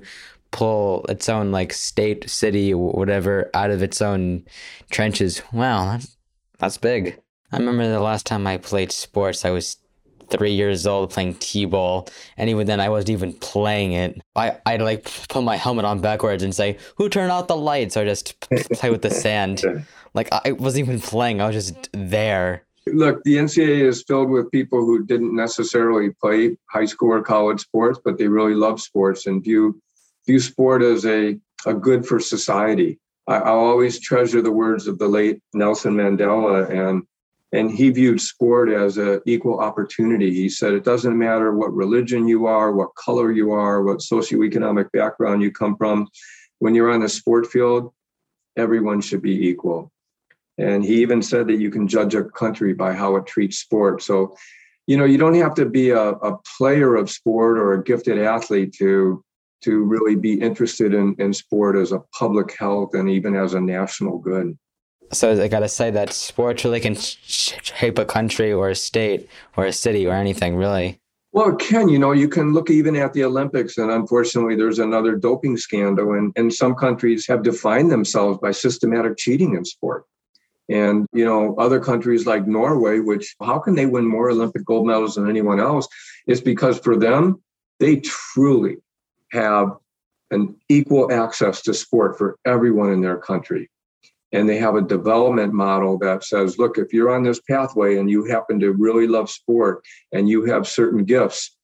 pull 0.52 1.06
its 1.10 1.30
own 1.30 1.52
like 1.52 1.74
state, 1.74 2.30
city, 2.30 2.74
whatever 2.74 3.50
out 3.54 3.70
of 3.70 3.82
its 3.84 4.02
own 4.02 4.44
trenches. 4.90 5.42
Wow, 5.54 5.92
that's 5.92 6.18
that's 6.60 6.78
big. 6.78 7.20
I 7.52 7.58
remember 7.58 7.88
the 7.88 8.00
last 8.00 8.26
time 8.26 8.46
I 8.46 8.58
played 8.58 8.92
sports, 8.92 9.46
I 9.46 9.52
was 9.52 9.78
three 10.30 10.52
years 10.52 10.86
old 10.86 11.10
playing 11.10 11.34
t-ball 11.36 12.06
and 12.36 12.50
even 12.50 12.68
then 12.68 12.82
i 12.82 12.90
wasn't 12.90 13.10
even 13.10 13.32
playing 13.32 13.94
it 13.94 14.22
i 14.36 14.58
i'd 14.66 14.82
like 14.82 15.10
put 15.30 15.42
my 15.42 15.56
helmet 15.56 15.86
on 15.86 16.02
backwards 16.02 16.44
and 16.44 16.54
say 16.54 16.78
who 16.98 17.08
turned 17.08 17.32
out 17.32 17.48
the 17.48 17.56
lights 17.56 17.96
or 17.96 18.04
just 18.04 18.38
play 18.74 18.90
with 18.90 19.02
the 19.02 19.10
sand 19.10 19.64
like 20.14 20.28
i 20.32 20.52
wasn't 20.52 20.86
even 20.86 21.00
playing 21.00 21.40
i 21.40 21.48
was 21.48 21.56
just 21.56 21.90
there 21.94 22.67
look 22.94 23.24
the 23.24 23.36
ncaa 23.36 23.82
is 23.82 24.04
filled 24.08 24.30
with 24.30 24.52
people 24.52 24.80
who 24.80 25.06
didn't 25.06 25.36
necessarily 25.36 26.12
play 26.22 26.58
high 26.70 26.86
school 26.86 27.12
or 27.14 27.22
college 27.22 27.62
sports 27.62 28.00
but 28.04 28.18
they 28.18 28.28
really 28.28 28.54
love 28.56 28.80
sports 28.82 29.26
and 29.28 29.44
view 29.44 29.80
view 30.28 30.40
sport 30.40 30.84
as 30.84 31.06
a, 31.06 31.40
a 31.66 31.74
good 31.74 32.06
for 32.06 32.20
society. 32.20 33.00
I, 33.28 33.38
I'll 33.38 33.60
always 33.60 34.00
treasure 34.00 34.42
the 34.42 34.52
words 34.52 34.88
of 34.88 35.00
the 35.00 35.08
late 35.08 35.40
Nelson 35.54 35.96
Mandela, 35.96 36.70
and 36.70 37.04
and 37.54 37.72
he 37.72 37.90
viewed 37.90 38.20
sport 38.20 38.70
as 38.70 38.98
an 38.98 39.22
equal 39.26 39.62
opportunity. 39.62 40.34
He 40.34 40.50
said 40.50 40.74
it 40.74 40.84
doesn't 40.84 41.18
matter 41.18 41.56
what 41.56 41.74
religion 41.74 42.28
you 42.28 42.46
are, 42.46 42.74
what 42.74 42.94
color 42.96 43.32
you 43.32 43.52
are, 43.52 43.84
what 43.84 44.00
socioeconomic 44.00 44.92
background 44.92 45.42
you 45.42 45.50
come 45.50 45.78
from. 45.78 46.10
When 46.60 46.76
you're 46.76 46.92
on 46.92 47.00
the 47.00 47.10
sport 47.10 47.48
field, 47.48 47.94
everyone 48.58 49.00
should 49.00 49.22
be 49.22 49.48
equal. 49.48 49.94
And 50.58 50.84
he 50.84 51.02
even 51.02 51.22
said 51.22 51.48
that 51.48 51.60
you 51.60 51.70
can 51.70 51.88
judge 51.88 52.16
a 52.16 52.24
country 52.24 52.74
by 52.74 52.94
how 52.94 53.16
it 53.16 53.26
treats 53.26 53.60
sport. 53.60 54.02
So, 54.02 54.36
you 54.88 54.98
know, 54.98 55.06
you 55.06 55.18
don't 55.18 55.36
have 55.36 55.54
to 55.56 55.66
be 55.66 55.92
a, 55.92 56.10
a 56.10 56.38
player 56.58 56.96
of 56.96 57.10
sport 57.10 57.58
or 57.58 57.74
a 57.74 57.84
gifted 57.84 58.18
athlete 58.20 58.74
to 58.80 59.24
to 59.62 59.84
really 59.84 60.16
be 60.16 60.40
interested 60.40 60.94
in, 60.94 61.16
in 61.18 61.34
sport 61.34 61.76
as 61.76 61.92
a 61.92 62.00
public 62.18 62.56
health 62.58 62.94
and 62.94 63.10
even 63.10 63.36
as 63.36 63.56
a 63.56 63.60
national 63.60 64.20
good. 64.20 64.56
So 65.12 65.42
I 65.42 65.48
gotta 65.48 65.70
say 65.70 65.90
that 65.92 66.14
sports 66.14 66.64
really 66.64 66.80
can 66.80 66.96
shape 66.96 67.98
a 67.98 68.06
country 68.06 68.52
or 68.52 68.70
a 68.70 68.76
state 68.76 69.30
or 69.56 69.66
a 69.66 69.74
city 69.74 70.06
or 70.06 70.14
anything, 70.14 70.56
really. 70.56 71.00
Well, 71.32 71.50
it 71.50 71.60
can. 71.60 71.88
You 71.88 72.00
know, 72.00 72.12
you 72.12 72.28
can 72.28 72.54
look 72.54 72.70
even 72.70 72.96
at 72.96 73.14
the 73.14 73.24
Olympics, 73.24 73.78
and 73.78 73.92
unfortunately, 73.92 74.56
there's 74.56 74.80
another 74.80 75.16
doping 75.16 75.56
scandal, 75.56 76.14
and, 76.14 76.34
and 76.36 76.54
some 76.54 76.74
countries 76.76 77.26
have 77.28 77.44
defined 77.44 77.92
themselves 77.92 78.40
by 78.40 78.52
systematic 78.52 79.18
cheating 79.18 79.56
in 79.56 79.64
sport. 79.64 80.06
And, 80.70 81.08
you 81.14 81.24
know, 81.24 81.56
other 81.58 81.80
countries 81.80 82.26
like 82.26 82.48
Norway, 82.48 83.00
which 83.00 83.36
how 83.42 83.60
can 83.60 83.76
they 83.76 83.86
win 83.86 84.06
more 84.06 84.30
Olympic 84.30 84.66
gold 84.66 84.86
medals 84.86 85.16
than 85.16 85.30
anyone 85.30 85.60
else? 85.60 85.88
It's 86.26 86.42
because 86.42 86.80
for 86.80 86.98
them, 86.98 87.42
they 87.80 87.98
truly 87.98 88.78
have 89.32 89.72
an 90.32 90.56
equal 90.70 91.12
access 91.12 91.62
to 91.64 91.74
sport 91.74 92.18
for 92.18 92.38
everyone 92.46 92.92
in 92.92 93.02
their 93.02 93.18
country. 93.18 93.70
And 94.34 94.50
they 94.50 94.58
have 94.58 94.76
a 94.76 94.82
development 94.82 95.54
model 95.54 95.98
that 96.00 96.24
says, 96.24 96.60
look, 96.60 96.78
if 96.78 96.92
you're 96.92 97.16
on 97.16 97.24
this 97.24 97.40
pathway 97.50 97.98
and 97.98 98.10
you 98.10 98.26
happen 98.26 98.60
to 98.60 98.74
really 98.74 99.08
love 99.08 99.30
sport 99.30 99.84
and 100.12 100.28
you 100.28 100.44
have 100.46 100.68
certain 100.68 101.06
gifts, 101.06 101.57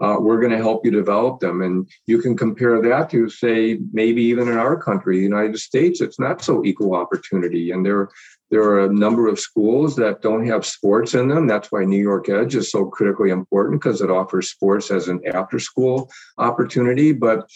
uh, 0.00 0.16
we're 0.18 0.40
going 0.40 0.52
to 0.52 0.58
help 0.58 0.84
you 0.84 0.90
develop 0.90 1.40
them. 1.40 1.62
And 1.62 1.88
you 2.06 2.18
can 2.18 2.36
compare 2.36 2.82
that 2.82 3.10
to, 3.10 3.28
say, 3.28 3.78
maybe 3.92 4.22
even 4.22 4.48
in 4.48 4.58
our 4.58 4.76
country, 4.76 5.16
the 5.16 5.22
United 5.22 5.58
States, 5.58 6.00
it's 6.00 6.18
not 6.18 6.42
so 6.42 6.64
equal 6.64 6.94
opportunity. 6.94 7.70
And 7.70 7.86
there, 7.86 8.08
there 8.50 8.62
are 8.62 8.84
a 8.84 8.92
number 8.92 9.28
of 9.28 9.38
schools 9.38 9.94
that 9.96 10.20
don't 10.20 10.46
have 10.46 10.66
sports 10.66 11.14
in 11.14 11.28
them. 11.28 11.46
That's 11.46 11.70
why 11.70 11.84
New 11.84 12.02
York 12.02 12.28
Edge 12.28 12.56
is 12.56 12.70
so 12.70 12.86
critically 12.86 13.30
important 13.30 13.80
because 13.80 14.00
it 14.00 14.10
offers 14.10 14.50
sports 14.50 14.90
as 14.90 15.08
an 15.08 15.20
after 15.32 15.58
school 15.60 16.10
opportunity. 16.36 17.12
But, 17.12 17.48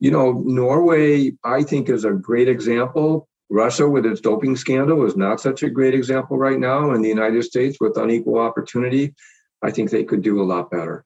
you 0.00 0.10
know, 0.10 0.42
Norway, 0.44 1.32
I 1.44 1.62
think, 1.62 1.88
is 1.88 2.04
a 2.04 2.12
great 2.12 2.48
example. 2.48 3.28
Russia, 3.48 3.88
with 3.88 4.06
its 4.06 4.20
doping 4.20 4.56
scandal, 4.56 5.06
is 5.06 5.14
not 5.14 5.40
such 5.40 5.62
a 5.62 5.70
great 5.70 5.94
example 5.94 6.36
right 6.38 6.58
now. 6.58 6.92
In 6.92 7.02
the 7.02 7.08
United 7.08 7.44
States, 7.44 7.76
with 7.80 7.96
unequal 7.96 8.38
opportunity, 8.38 9.14
I 9.62 9.70
think 9.70 9.90
they 9.90 10.04
could 10.04 10.22
do 10.22 10.42
a 10.42 10.44
lot 10.44 10.70
better. 10.70 11.04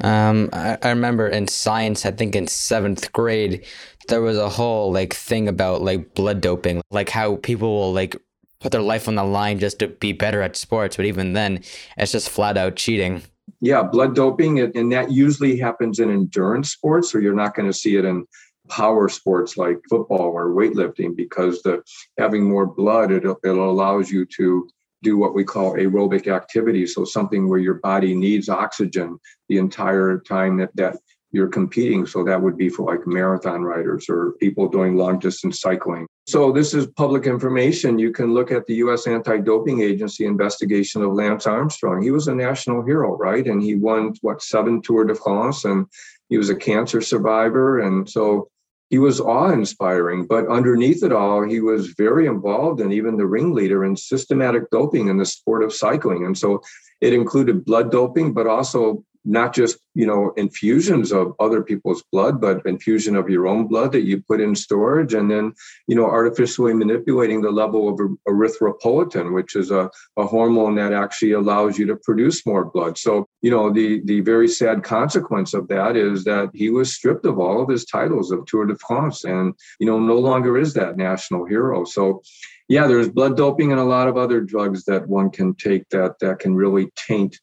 Um, 0.00 0.48
I, 0.52 0.78
I 0.82 0.88
remember 0.88 1.28
in 1.28 1.46
science, 1.48 2.06
I 2.06 2.10
think 2.10 2.34
in 2.34 2.46
seventh 2.46 3.12
grade, 3.12 3.64
there 4.08 4.22
was 4.22 4.38
a 4.38 4.48
whole 4.48 4.92
like 4.92 5.14
thing 5.14 5.48
about 5.48 5.82
like 5.82 6.14
blood 6.14 6.40
doping, 6.40 6.82
like 6.90 7.10
how 7.10 7.36
people 7.36 7.68
will 7.74 7.92
like 7.92 8.16
put 8.60 8.72
their 8.72 8.80
life 8.80 9.08
on 9.08 9.16
the 9.16 9.24
line 9.24 9.58
just 9.58 9.78
to 9.80 9.88
be 9.88 10.12
better 10.12 10.40
at 10.40 10.56
sports. 10.56 10.96
But 10.96 11.06
even 11.06 11.34
then, 11.34 11.62
it's 11.96 12.12
just 12.12 12.30
flat 12.30 12.56
out 12.56 12.76
cheating. 12.76 13.22
Yeah, 13.60 13.82
blood 13.82 14.14
doping, 14.14 14.60
and 14.60 14.92
that 14.92 15.10
usually 15.10 15.58
happens 15.58 15.98
in 15.98 16.10
endurance 16.10 16.70
sports, 16.72 17.10
so 17.10 17.18
you're 17.18 17.34
not 17.34 17.54
going 17.54 17.66
to 17.66 17.72
see 17.72 17.96
it 17.96 18.04
in 18.04 18.26
power 18.68 19.08
sports 19.08 19.56
like 19.56 19.78
football 19.90 20.30
or 20.30 20.48
weightlifting 20.50 21.14
because 21.14 21.62
the 21.62 21.82
having 22.18 22.48
more 22.48 22.66
blood 22.66 23.10
it, 23.10 23.24
it 23.24 23.48
allows 23.48 24.10
you 24.10 24.24
to 24.24 24.68
do 25.02 25.16
what 25.18 25.34
we 25.34 25.44
call 25.44 25.74
aerobic 25.74 26.28
activity. 26.28 26.86
So 26.86 27.04
something 27.04 27.48
where 27.48 27.58
your 27.58 27.74
body 27.74 28.14
needs 28.14 28.48
oxygen 28.48 29.18
the 29.48 29.58
entire 29.58 30.18
time 30.20 30.56
that, 30.58 30.74
that 30.76 30.96
you're 31.32 31.48
competing. 31.48 32.06
So 32.06 32.22
that 32.24 32.40
would 32.40 32.56
be 32.56 32.68
for 32.68 32.84
like 32.84 33.06
marathon 33.06 33.62
riders 33.62 34.06
or 34.08 34.32
people 34.38 34.68
doing 34.68 34.96
long 34.96 35.18
distance 35.18 35.60
cycling. 35.60 36.06
So 36.26 36.52
this 36.52 36.74
is 36.74 36.86
public 36.86 37.26
information. 37.26 37.98
You 37.98 38.12
can 38.12 38.32
look 38.34 38.52
at 38.52 38.66
the 38.66 38.74
US 38.76 39.06
Anti-Doping 39.06 39.80
Agency 39.80 40.26
investigation 40.26 41.02
of 41.02 41.14
Lance 41.14 41.46
Armstrong. 41.46 42.02
He 42.02 42.10
was 42.10 42.28
a 42.28 42.34
national 42.34 42.84
hero, 42.84 43.16
right? 43.16 43.46
And 43.46 43.62
he 43.62 43.74
won 43.74 44.14
what 44.20 44.42
seven 44.42 44.82
Tour 44.82 45.04
de 45.04 45.14
France 45.14 45.64
and 45.64 45.86
he 46.28 46.38
was 46.38 46.50
a 46.50 46.56
cancer 46.56 47.00
survivor. 47.00 47.80
And 47.80 48.08
so 48.08 48.48
he 48.92 48.98
was 48.98 49.22
awe 49.22 49.50
inspiring, 49.50 50.26
but 50.26 50.46
underneath 50.48 51.02
it 51.02 51.12
all, 51.12 51.42
he 51.42 51.60
was 51.60 51.94
very 51.96 52.26
involved 52.26 52.78
and 52.78 52.92
even 52.92 53.16
the 53.16 53.24
ringleader 53.24 53.86
in 53.86 53.96
systematic 53.96 54.68
doping 54.70 55.08
in 55.08 55.16
the 55.16 55.24
sport 55.24 55.62
of 55.62 55.72
cycling. 55.72 56.26
And 56.26 56.36
so 56.36 56.60
it 57.00 57.14
included 57.14 57.64
blood 57.64 57.90
doping, 57.90 58.34
but 58.34 58.46
also 58.46 59.02
not 59.24 59.54
just 59.54 59.78
you 59.94 60.06
know 60.06 60.32
infusions 60.36 61.12
of 61.12 61.34
other 61.38 61.62
people's 61.62 62.02
blood 62.10 62.40
but 62.40 62.64
infusion 62.66 63.14
of 63.14 63.28
your 63.28 63.46
own 63.46 63.66
blood 63.66 63.92
that 63.92 64.02
you 64.02 64.22
put 64.22 64.40
in 64.40 64.54
storage 64.54 65.14
and 65.14 65.30
then 65.30 65.52
you 65.86 65.94
know 65.94 66.06
artificially 66.06 66.74
manipulating 66.74 67.40
the 67.40 67.50
level 67.50 67.88
of 67.88 68.00
erythropoietin 68.28 69.32
which 69.32 69.54
is 69.54 69.70
a, 69.70 69.90
a 70.16 70.26
hormone 70.26 70.74
that 70.74 70.92
actually 70.92 71.32
allows 71.32 71.78
you 71.78 71.86
to 71.86 71.96
produce 71.96 72.44
more 72.46 72.64
blood. 72.64 72.98
So 72.98 73.26
you 73.42 73.50
know 73.50 73.70
the 73.70 74.00
the 74.04 74.20
very 74.20 74.48
sad 74.48 74.82
consequence 74.82 75.54
of 75.54 75.68
that 75.68 75.96
is 75.96 76.24
that 76.24 76.50
he 76.54 76.70
was 76.70 76.94
stripped 76.94 77.26
of 77.26 77.38
all 77.38 77.62
of 77.62 77.68
his 77.68 77.84
titles 77.84 78.30
of 78.30 78.44
tour 78.46 78.66
de 78.66 78.76
france 78.76 79.24
and 79.24 79.54
you 79.78 79.86
know 79.86 79.98
no 79.98 80.18
longer 80.18 80.58
is 80.58 80.74
that 80.74 80.96
national 80.96 81.44
hero. 81.44 81.84
So 81.84 82.22
yeah 82.68 82.86
there's 82.86 83.08
blood 83.08 83.36
doping 83.36 83.70
and 83.70 83.80
a 83.80 83.84
lot 83.84 84.08
of 84.08 84.16
other 84.16 84.40
drugs 84.40 84.84
that 84.84 85.06
one 85.08 85.30
can 85.30 85.54
take 85.54 85.88
that 85.90 86.18
that 86.20 86.38
can 86.38 86.54
really 86.54 86.90
taint 86.96 87.38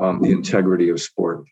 um, 0.00 0.20
the 0.20 0.30
integrity 0.30 0.88
of 0.88 1.00
sport. 1.00 1.44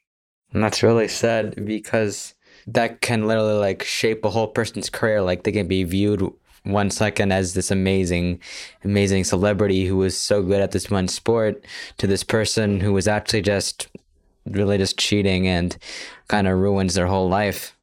And 0.53 0.63
that's 0.63 0.83
really 0.83 1.09
sad 1.09 1.65
because 1.65 2.35
that 2.67 3.01
can 3.01 3.27
literally 3.27 3.55
like 3.55 3.83
shape 3.83 4.25
a 4.25 4.31
whole 4.31 4.49
person's 4.49 4.91
career. 4.91 5.23
Like 5.23 5.45
they 5.45 5.53
can 5.53 5.67
be 5.67 5.85
viewed 5.85 6.31
one 6.65 6.91
second 6.91 7.33
as 7.33 7.55
this 7.55 7.71
amazing, 7.71 8.41
amazing 8.85 9.25
celebrity 9.25 9.87
who 9.87 9.97
was 9.97 10.17
so 10.17 10.43
good 10.43 10.61
at 10.61 10.71
this 10.71 10.91
one 10.91 11.09
sport 11.09 11.65
to 11.99 12.07
this 12.07 12.23
person 12.23 12.81
who 12.81 12.93
was 12.93 13.09
actually 13.09 13.43
just 13.43 13.89
really 14.47 14.79
just 14.79 14.99
cheating 14.99 15.47
and 15.47 15.77
kind 16.29 16.47
of 16.47 16.59
ruins 16.59 16.95
their 16.95 17.07
whole 17.07 17.29
life. 17.29 17.77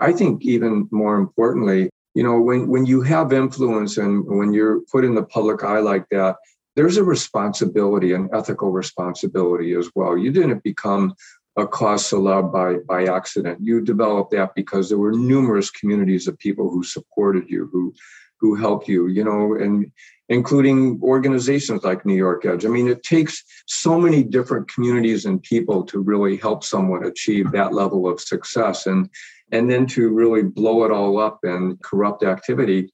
I 0.00 0.12
think 0.12 0.44
even 0.44 0.88
more 0.92 1.16
importantly, 1.16 1.90
you 2.14 2.22
know, 2.22 2.40
when, 2.40 2.68
when 2.68 2.86
you 2.86 3.02
have 3.02 3.32
influence 3.32 3.96
and 3.96 4.24
when 4.26 4.52
you're 4.52 4.80
put 4.92 5.04
in 5.04 5.14
the 5.14 5.22
public 5.22 5.64
eye 5.64 5.80
like 5.80 6.08
that, 6.10 6.36
there's 6.76 6.96
a 6.96 7.04
responsibility, 7.04 8.12
an 8.12 8.28
ethical 8.32 8.70
responsibility 8.70 9.74
as 9.74 9.90
well. 9.94 10.16
You 10.16 10.30
didn't 10.30 10.62
become 10.62 11.14
a 11.56 11.66
cause 11.66 12.04
celeb 12.04 12.52
by, 12.52 12.76
by 12.86 13.12
accident. 13.12 13.58
You 13.60 13.80
developed 13.80 14.30
that 14.32 14.54
because 14.54 14.88
there 14.88 14.98
were 14.98 15.12
numerous 15.12 15.70
communities 15.70 16.28
of 16.28 16.38
people 16.38 16.70
who 16.70 16.82
supported 16.82 17.48
you, 17.48 17.68
who 17.72 17.92
who 18.40 18.54
helped 18.54 18.88
you, 18.88 19.06
you 19.08 19.22
know, 19.22 19.54
and 19.54 19.92
including 20.28 20.98
organizations 21.02 21.84
like 21.84 22.06
New 22.06 22.14
York 22.14 22.46
Edge. 22.46 22.64
I 22.64 22.68
mean, 22.68 22.88
it 22.88 23.02
takes 23.02 23.44
so 23.66 24.00
many 24.00 24.22
different 24.22 24.68
communities 24.72 25.26
and 25.26 25.42
people 25.42 25.84
to 25.84 25.98
really 25.98 26.36
help 26.36 26.64
someone 26.64 27.04
achieve 27.04 27.52
that 27.52 27.74
level 27.74 28.08
of 28.08 28.20
success 28.20 28.86
and 28.86 29.10
and 29.52 29.68
then 29.68 29.84
to 29.84 30.10
really 30.10 30.44
blow 30.44 30.84
it 30.84 30.92
all 30.92 31.18
up 31.18 31.40
and 31.42 31.80
corrupt 31.82 32.22
activity. 32.22 32.92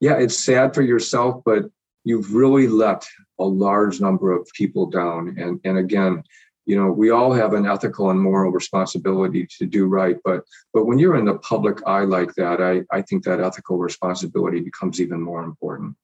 Yeah, 0.00 0.14
it's 0.14 0.44
sad 0.44 0.74
for 0.74 0.82
yourself, 0.82 1.42
but 1.44 1.64
you've 2.08 2.34
really 2.34 2.66
let 2.66 3.06
a 3.38 3.44
large 3.44 4.00
number 4.00 4.32
of 4.32 4.48
people 4.54 4.86
down. 4.86 5.36
And, 5.38 5.60
and 5.64 5.76
again, 5.76 6.22
you 6.64 6.74
know, 6.74 6.90
we 6.90 7.10
all 7.10 7.34
have 7.34 7.52
an 7.52 7.66
ethical 7.66 8.08
and 8.08 8.18
moral 8.18 8.50
responsibility 8.50 9.46
to 9.58 9.66
do 9.66 9.84
right. 9.84 10.16
But 10.24 10.42
but 10.72 10.86
when 10.86 10.98
you're 10.98 11.18
in 11.18 11.26
the 11.26 11.38
public 11.40 11.86
eye 11.86 12.04
like 12.04 12.34
that, 12.36 12.62
I, 12.62 12.80
I 12.96 13.02
think 13.02 13.24
that 13.24 13.40
ethical 13.40 13.76
responsibility 13.76 14.60
becomes 14.60 15.02
even 15.02 15.20
more 15.20 15.44
important. 15.44 15.96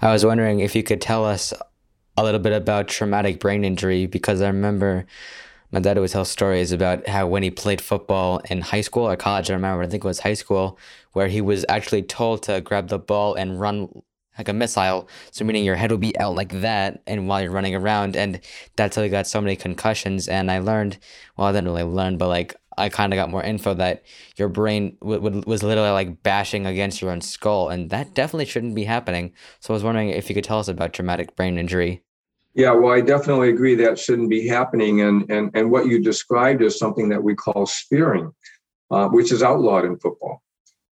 I 0.00 0.12
was 0.12 0.24
wondering 0.24 0.60
if 0.60 0.76
you 0.76 0.84
could 0.84 1.00
tell 1.00 1.24
us 1.24 1.52
a 2.16 2.22
little 2.22 2.38
bit 2.38 2.52
about 2.52 2.86
traumatic 2.86 3.40
brain 3.40 3.64
injury 3.64 4.06
because 4.06 4.40
I 4.42 4.46
remember 4.46 5.06
my 5.72 5.80
dad 5.80 5.96
always 5.96 6.12
tells 6.12 6.30
stories 6.30 6.72
about 6.72 7.08
how 7.08 7.26
when 7.26 7.42
he 7.42 7.50
played 7.50 7.80
football 7.80 8.40
in 8.50 8.60
high 8.60 8.80
school 8.80 9.08
or 9.08 9.16
college, 9.16 9.50
I 9.50 9.54
remember, 9.54 9.82
I 9.82 9.86
think 9.86 10.04
it 10.04 10.08
was 10.08 10.20
high 10.20 10.34
school, 10.34 10.78
where 11.12 11.28
he 11.28 11.40
was 11.40 11.64
actually 11.68 12.02
told 12.02 12.42
to 12.44 12.60
grab 12.60 12.88
the 12.88 12.98
ball 12.98 13.34
and 13.34 13.60
run 13.60 13.88
like 14.38 14.48
a 14.48 14.52
missile. 14.52 15.08
So 15.30 15.44
meaning 15.44 15.64
your 15.64 15.76
head 15.76 15.90
will 15.90 15.98
be 15.98 16.18
out 16.18 16.34
like 16.34 16.60
that, 16.60 17.02
and 17.06 17.28
while 17.28 17.42
you're 17.42 17.50
running 17.50 17.74
around, 17.74 18.16
and 18.16 18.40
that's 18.76 18.96
how 18.96 19.02
he 19.02 19.08
got 19.08 19.26
so 19.26 19.40
many 19.40 19.56
concussions. 19.56 20.28
And 20.28 20.50
I 20.50 20.58
learned, 20.58 20.98
well, 21.36 21.48
I 21.48 21.52
didn't 21.52 21.66
really 21.66 21.82
learn, 21.84 22.18
but 22.18 22.28
like 22.28 22.54
I 22.78 22.88
kind 22.88 23.12
of 23.12 23.16
got 23.16 23.30
more 23.30 23.42
info 23.42 23.74
that 23.74 24.04
your 24.36 24.48
brain 24.48 24.98
w- 25.00 25.20
w- 25.20 25.42
was 25.46 25.62
literally 25.62 25.90
like 25.90 26.22
bashing 26.22 26.66
against 26.66 27.00
your 27.00 27.10
own 27.10 27.22
skull, 27.22 27.68
and 27.70 27.90
that 27.90 28.14
definitely 28.14 28.44
shouldn't 28.46 28.74
be 28.74 28.84
happening. 28.84 29.32
So 29.60 29.72
I 29.72 29.76
was 29.76 29.84
wondering 29.84 30.10
if 30.10 30.28
you 30.28 30.34
could 30.34 30.44
tell 30.44 30.58
us 30.58 30.68
about 30.68 30.92
traumatic 30.92 31.34
brain 31.36 31.58
injury. 31.58 32.02
Yeah, 32.56 32.72
well, 32.72 32.94
I 32.94 33.02
definitely 33.02 33.50
agree 33.50 33.74
that 33.74 33.98
shouldn't 33.98 34.30
be 34.30 34.48
happening. 34.48 35.02
And, 35.02 35.30
and, 35.30 35.50
and 35.52 35.70
what 35.70 35.86
you 35.86 36.02
described 36.02 36.62
is 36.62 36.78
something 36.78 37.10
that 37.10 37.22
we 37.22 37.34
call 37.34 37.66
spearing, 37.66 38.32
uh, 38.90 39.08
which 39.08 39.30
is 39.30 39.42
outlawed 39.42 39.84
in 39.84 39.98
football 39.98 40.42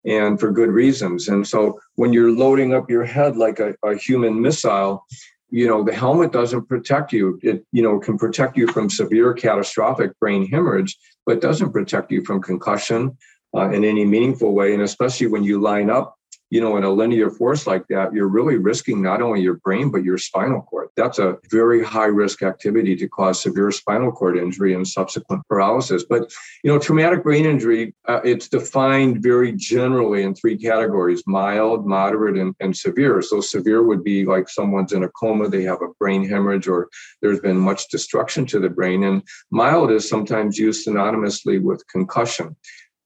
and 0.03 0.39
for 0.39 0.51
good 0.51 0.69
reasons. 0.69 1.27
And 1.27 1.47
so 1.47 1.79
when 1.95 2.13
you're 2.13 2.31
loading 2.31 2.73
up 2.73 2.89
your 2.89 3.05
head 3.05 3.37
like 3.37 3.59
a, 3.59 3.75
a 3.85 3.95
human 3.95 4.41
missile, 4.41 5.05
you 5.51 5.67
know, 5.67 5.83
the 5.83 5.93
helmet 5.93 6.31
doesn't 6.31 6.67
protect 6.67 7.13
you. 7.13 7.39
It, 7.43 7.63
you 7.71 7.83
know, 7.83 7.99
can 7.99 8.17
protect 8.17 8.57
you 8.57 8.65
from 8.65 8.89
severe 8.89 9.31
catastrophic 9.31 10.17
brain 10.19 10.47
hemorrhage, 10.47 10.97
but 11.27 11.41
doesn't 11.41 11.73
protect 11.73 12.11
you 12.11 12.25
from 12.25 12.41
concussion 12.41 13.15
uh, 13.55 13.69
in 13.69 13.83
any 13.83 14.03
meaningful 14.03 14.55
way. 14.55 14.73
And 14.73 14.81
especially 14.81 15.27
when 15.27 15.43
you 15.43 15.61
line 15.61 15.91
up 15.91 16.17
you 16.51 16.59
know, 16.59 16.75
in 16.75 16.83
a 16.83 16.91
linear 16.91 17.29
force 17.29 17.65
like 17.65 17.87
that, 17.87 18.13
you're 18.13 18.27
really 18.27 18.57
risking 18.57 19.01
not 19.01 19.21
only 19.21 19.41
your 19.41 19.55
brain, 19.55 19.89
but 19.89 20.03
your 20.03 20.17
spinal 20.17 20.61
cord. 20.61 20.89
That's 20.97 21.17
a 21.17 21.37
very 21.49 21.81
high 21.81 22.07
risk 22.07 22.43
activity 22.43 22.93
to 22.97 23.07
cause 23.07 23.41
severe 23.41 23.71
spinal 23.71 24.11
cord 24.11 24.37
injury 24.37 24.73
and 24.73 24.85
subsequent 24.85 25.47
paralysis. 25.47 26.03
But, 26.03 26.29
you 26.61 26.71
know, 26.71 26.77
traumatic 26.77 27.23
brain 27.23 27.45
injury, 27.45 27.95
uh, 28.09 28.19
it's 28.25 28.49
defined 28.49 29.23
very 29.23 29.53
generally 29.53 30.23
in 30.23 30.35
three 30.35 30.57
categories 30.57 31.23
mild, 31.25 31.87
moderate, 31.87 32.37
and, 32.37 32.53
and 32.59 32.75
severe. 32.75 33.21
So, 33.21 33.39
severe 33.39 33.83
would 33.83 34.03
be 34.03 34.25
like 34.25 34.49
someone's 34.49 34.91
in 34.91 35.03
a 35.03 35.09
coma, 35.09 35.47
they 35.47 35.63
have 35.63 35.81
a 35.81 35.93
brain 35.99 36.27
hemorrhage, 36.27 36.67
or 36.67 36.89
there's 37.21 37.39
been 37.39 37.57
much 37.57 37.87
destruction 37.87 38.45
to 38.47 38.59
the 38.59 38.69
brain. 38.69 39.05
And 39.05 39.23
mild 39.51 39.89
is 39.89 40.07
sometimes 40.07 40.57
used 40.57 40.85
synonymously 40.85 41.61
with 41.61 41.87
concussion 41.87 42.57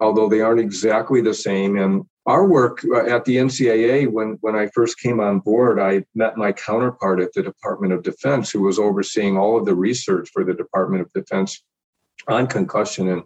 although 0.06 0.30
they 0.30 0.42
aren't 0.42 0.60
exactly 0.60 1.20
the 1.20 1.34
same. 1.34 1.78
And 1.78 2.04
our 2.28 2.46
work 2.48 2.84
uh, 2.86 3.06
at 3.06 3.26
the 3.26 3.38
NCAA, 3.38 4.12
when, 4.12 4.38
when 4.42 4.56
I 4.56 4.68
first 4.68 5.00
came 5.00 5.20
on 5.20 5.40
board, 5.40 5.80
I 5.80 6.06
met 6.14 6.38
my 6.38 6.52
counterpart 6.52 7.20
at 7.20 7.34
the 7.34 7.42
Department 7.42 7.94
of 7.94 8.04
Defense, 8.04 8.52
who 8.52 8.62
was 8.62 8.80
overseeing 8.80 9.38
all 9.38 9.58
of 9.58 9.66
the 9.66 9.76
research 9.76 10.30
for 10.32 10.44
the 10.44 10.54
Department 10.54 11.02
of 11.02 11.12
Defense 11.14 11.64
on 12.28 12.48
concussion 12.48 13.10
and 13.10 13.24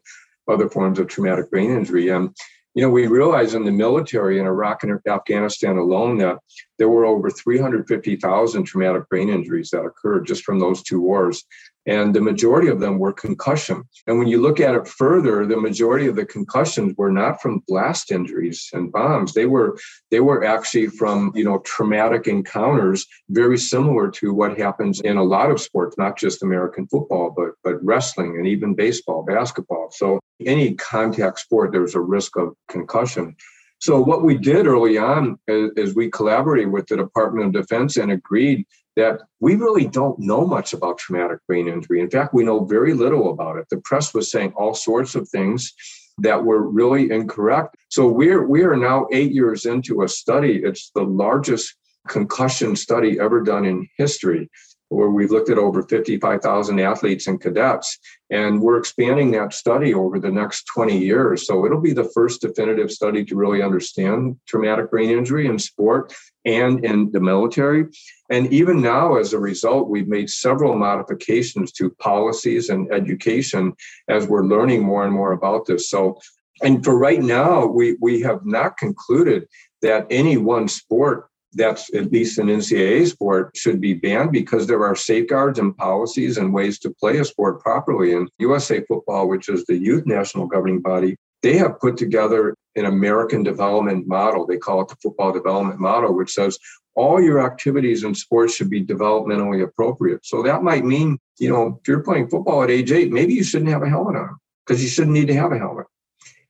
other 0.50 0.70
forms 0.70 1.00
of 1.00 1.08
traumatic 1.08 1.52
brain 1.52 1.72
injury. 1.72 2.10
And 2.10 2.34
you 2.76 2.84
know, 2.84 2.90
we 2.90 3.08
realized 3.08 3.56
in 3.56 3.66
the 3.66 3.72
military 3.72 4.40
in 4.40 4.46
Iraq 4.46 4.84
and 4.84 5.00
Afghanistan 5.08 5.78
alone 5.78 6.18
that 6.20 6.38
there 6.78 6.88
were 6.88 7.06
over 7.06 7.30
350,000 7.30 8.64
traumatic 8.64 9.10
brain 9.10 9.28
injuries 9.30 9.70
that 9.72 9.84
occurred 9.84 10.28
just 10.28 10.44
from 10.44 10.60
those 10.60 10.84
two 10.84 11.02
wars. 11.02 11.44
And 11.86 12.14
the 12.14 12.22
majority 12.22 12.68
of 12.68 12.80
them 12.80 13.00
were 13.00 13.14
concussion. 13.14 13.84
And 14.06 14.20
when 14.20 14.28
you 14.28 14.42
look 14.42 14.60
at 14.60 14.76
it 14.76 14.88
further, 14.88 15.46
the 15.46 15.58
majority 15.58 16.08
of 16.08 16.16
the 16.16 16.26
concussions 16.26 16.94
were 16.98 17.12
not 17.12 17.42
from 17.42 17.64
blast 17.68 18.12
injuries 18.12 18.70
and 18.74 18.92
bombs. 18.92 19.34
They 19.34 19.46
were 19.46 19.78
they 20.12 20.20
were 20.20 20.44
actually 20.44 20.88
from, 20.88 21.32
you 21.34 21.44
know, 21.44 21.60
traumatic 21.60 22.28
encounters, 22.28 23.08
very 23.30 23.58
similar 23.58 24.12
to 24.12 24.34
what 24.34 24.58
happens 24.58 25.00
in 25.02 25.18
a 25.18 25.24
lot 25.24 25.52
of 25.52 25.62
sports, 25.62 25.98
not 25.98 26.18
just 26.18 26.44
American 26.44 26.86
football, 26.88 27.34
but 27.36 27.52
but 27.64 27.84
wrestling 27.84 28.38
and 28.38 28.46
even 28.46 28.76
baseball, 28.76 29.24
basketball. 29.24 29.90
So 29.92 30.20
any 30.46 30.76
contact 30.76 31.40
sport, 31.40 31.72
there's 31.72 31.96
a 31.96 32.02
risk 32.02 32.38
of 32.38 32.54
concussion. 32.70 33.36
So 33.82 34.02
what 34.02 34.24
we 34.24 34.38
did 34.38 34.68
early 34.68 34.98
on 34.98 35.40
is, 35.48 35.72
is, 35.78 35.96
we 35.96 36.10
collaborated 36.10 36.72
with 36.72 36.88
the 36.88 36.98
Department 36.98 37.46
of 37.46 37.62
Defense 37.62 37.96
and 37.96 38.12
agreed 38.12 38.66
that 39.00 39.22
we 39.40 39.56
really 39.56 39.88
don't 39.88 40.20
know 40.20 40.46
much 40.46 40.74
about 40.74 40.98
traumatic 40.98 41.40
brain 41.48 41.68
injury. 41.68 42.00
In 42.02 42.10
fact, 42.10 42.34
we 42.34 42.44
know 42.44 42.66
very 42.66 42.94
little 42.94 43.32
about 43.32 43.58
it. 43.58 43.66
The 43.70 43.82
press 43.90 44.14
was 44.14 44.30
saying 44.30 44.54
all 44.56 44.74
sorts 44.74 45.16
of 45.16 45.28
things 45.30 45.74
that 46.18 46.44
were 46.44 46.70
really 46.70 47.10
incorrect. 47.10 47.76
So 47.90 48.02
we're 48.08 48.46
we 48.46 48.64
are 48.64 48.76
now 48.76 49.08
8 49.12 49.32
years 49.32 49.66
into 49.66 50.04
a 50.04 50.08
study. 50.08 50.62
It's 50.64 50.92
the 50.94 51.04
largest 51.26 51.76
concussion 52.08 52.76
study 52.76 53.20
ever 53.20 53.42
done 53.42 53.66
in 53.66 53.88
history 53.98 54.50
where 54.90 55.10
we've 55.10 55.32
looked 55.32 55.50
at 55.50 55.58
over 55.58 55.84
55,000 55.84 56.80
athletes 56.80 57.28
and 57.28 57.40
cadets. 57.40 57.98
And 58.32 58.62
we're 58.62 58.78
expanding 58.78 59.32
that 59.32 59.54
study 59.54 59.94
over 59.94 60.20
the 60.20 60.32
next 60.32 60.66
20 60.74 60.98
years. 60.98 61.48
So 61.48 61.66
it'll 61.66 61.82
be 61.82 61.94
the 61.94 62.10
first 62.14 62.42
definitive 62.42 62.92
study 62.92 63.24
to 63.26 63.36
really 63.36 63.62
understand 63.62 64.38
traumatic 64.48 64.92
brain 64.92 65.10
injury 65.10 65.48
in 65.48 65.58
sport 65.58 66.14
and 66.46 66.84
in 66.84 67.12
the 67.12 67.20
military. 67.20 67.86
And 68.30 68.52
even 68.52 68.82
now, 68.82 69.18
as 69.18 69.34
a 69.34 69.40
result, 69.40 69.90
we've 69.90 70.08
made 70.08 70.30
several 70.30 70.76
modifications 70.76 71.72
to 71.74 71.92
policies 71.92 72.70
and 72.70 72.92
education 72.92 73.74
as 74.08 74.28
we're 74.28 74.46
learning 74.46 74.84
more 74.84 75.06
and 75.06 75.14
more 75.14 75.32
about 75.32 75.66
this. 75.66 75.90
So, 75.90 76.20
and 76.62 76.84
for 76.84 76.98
right 76.98 77.22
now, 77.22 77.66
we, 77.66 77.96
we 78.02 78.22
have 78.22 78.46
not 78.46 78.78
concluded 78.78 79.48
that 79.82 80.08
any 80.10 80.38
one 80.38 80.68
sport 80.68 81.29
that's 81.54 81.94
at 81.94 82.12
least 82.12 82.38
an 82.38 82.48
NCAA 82.48 83.08
sport 83.08 83.56
should 83.56 83.82
be 83.82 83.94
banned 83.94 84.32
because 84.32 84.68
there 84.68 84.86
are 84.86 84.96
safeguards 84.96 85.60
and 85.60 85.76
policies 85.76 86.38
and 86.38 86.54
ways 86.54 86.80
to 86.80 86.94
play 87.00 87.18
a 87.18 87.26
sport 87.26 87.62
properly. 87.62 88.14
And 88.14 88.30
USA 88.40 88.84
Football, 88.88 89.28
which 89.28 89.50
is 89.50 89.66
the 89.66 89.78
youth 89.78 90.06
national 90.06 90.48
governing 90.48 90.82
body, 90.82 91.16
they 91.42 91.58
have 91.58 91.80
put 91.80 91.98
together 91.98 92.56
an 92.76 92.86
American 92.86 93.44
development 93.44 94.08
model. 94.08 94.46
They 94.46 94.58
call 94.58 94.82
it 94.82 94.90
the 94.90 94.98
football 95.02 95.32
development 95.32 95.80
model, 95.80 96.16
which 96.16 96.32
says 96.32 96.58
all 96.96 97.22
your 97.22 97.44
activities 97.46 98.04
in 98.04 98.14
sports 98.14 98.56
should 98.56 98.70
be 98.70 98.86
developmentally 98.86 99.64
appropriate. 99.64 100.26
So 100.26 100.44
that 100.44 100.64
might 100.64 100.86
mean, 100.86 101.18
you 101.40 101.50
know, 101.50 101.80
if 101.82 101.88
you're 101.88 102.04
playing 102.04 102.30
football 102.30 102.64
at 102.64 102.70
age 102.70 102.92
eight, 102.92 103.12
maybe 103.12 103.34
you 103.34 103.44
shouldn't 103.44 103.72
have 103.72 103.84
a 103.84 103.90
helmet 103.90 104.18
on 104.18 104.38
because 104.66 104.84
you 104.84 104.90
shouldn't 104.90 105.14
need 105.14 105.28
to 105.28 105.36
have 105.36 105.52
a 105.52 105.58
helmet 105.58 105.88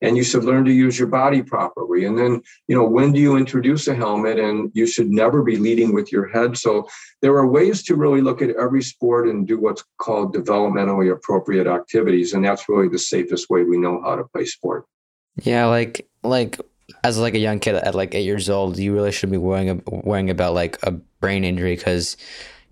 and 0.01 0.15
you 0.15 0.23
should 0.23 0.43
learn 0.43 0.65
to 0.65 0.71
use 0.71 0.97
your 0.97 1.07
body 1.07 1.41
properly. 1.41 2.05
And 2.05 2.17
then, 2.17 2.41
you 2.67 2.75
know, 2.75 2.85
when 2.85 3.11
do 3.11 3.19
you 3.19 3.35
introduce 3.35 3.87
a 3.87 3.95
helmet? 3.95 4.39
And 4.39 4.71
you 4.73 4.85
should 4.85 5.09
never 5.09 5.43
be 5.43 5.57
leading 5.57 5.93
with 5.93 6.11
your 6.11 6.27
head. 6.27 6.57
So 6.57 6.87
there 7.21 7.35
are 7.35 7.47
ways 7.47 7.83
to 7.83 7.95
really 7.95 8.21
look 8.21 8.41
at 8.41 8.55
every 8.55 8.81
sport 8.81 9.27
and 9.27 9.47
do 9.47 9.59
what's 9.59 9.83
called 9.97 10.33
developmentally 10.33 11.11
appropriate 11.11 11.67
activities. 11.67 12.33
And 12.33 12.45
that's 12.45 12.69
really 12.69 12.87
the 12.87 12.99
safest 12.99 13.49
way 13.49 13.63
we 13.63 13.77
know 13.77 14.01
how 14.01 14.15
to 14.15 14.23
play 14.23 14.45
sport. 14.45 14.85
Yeah, 15.43 15.65
like 15.65 16.07
like 16.23 16.59
as 17.03 17.17
like 17.17 17.33
a 17.33 17.39
young 17.39 17.59
kid 17.59 17.75
at 17.75 17.95
like 17.95 18.15
eight 18.15 18.25
years 18.25 18.49
old, 18.49 18.77
you 18.77 18.93
really 18.93 19.11
should 19.11 19.31
be 19.31 19.37
worrying 19.37 19.81
worrying 19.85 20.29
about 20.29 20.53
like 20.53 20.77
a 20.83 20.91
brain 20.91 21.43
injury 21.43 21.75
because 21.75 22.17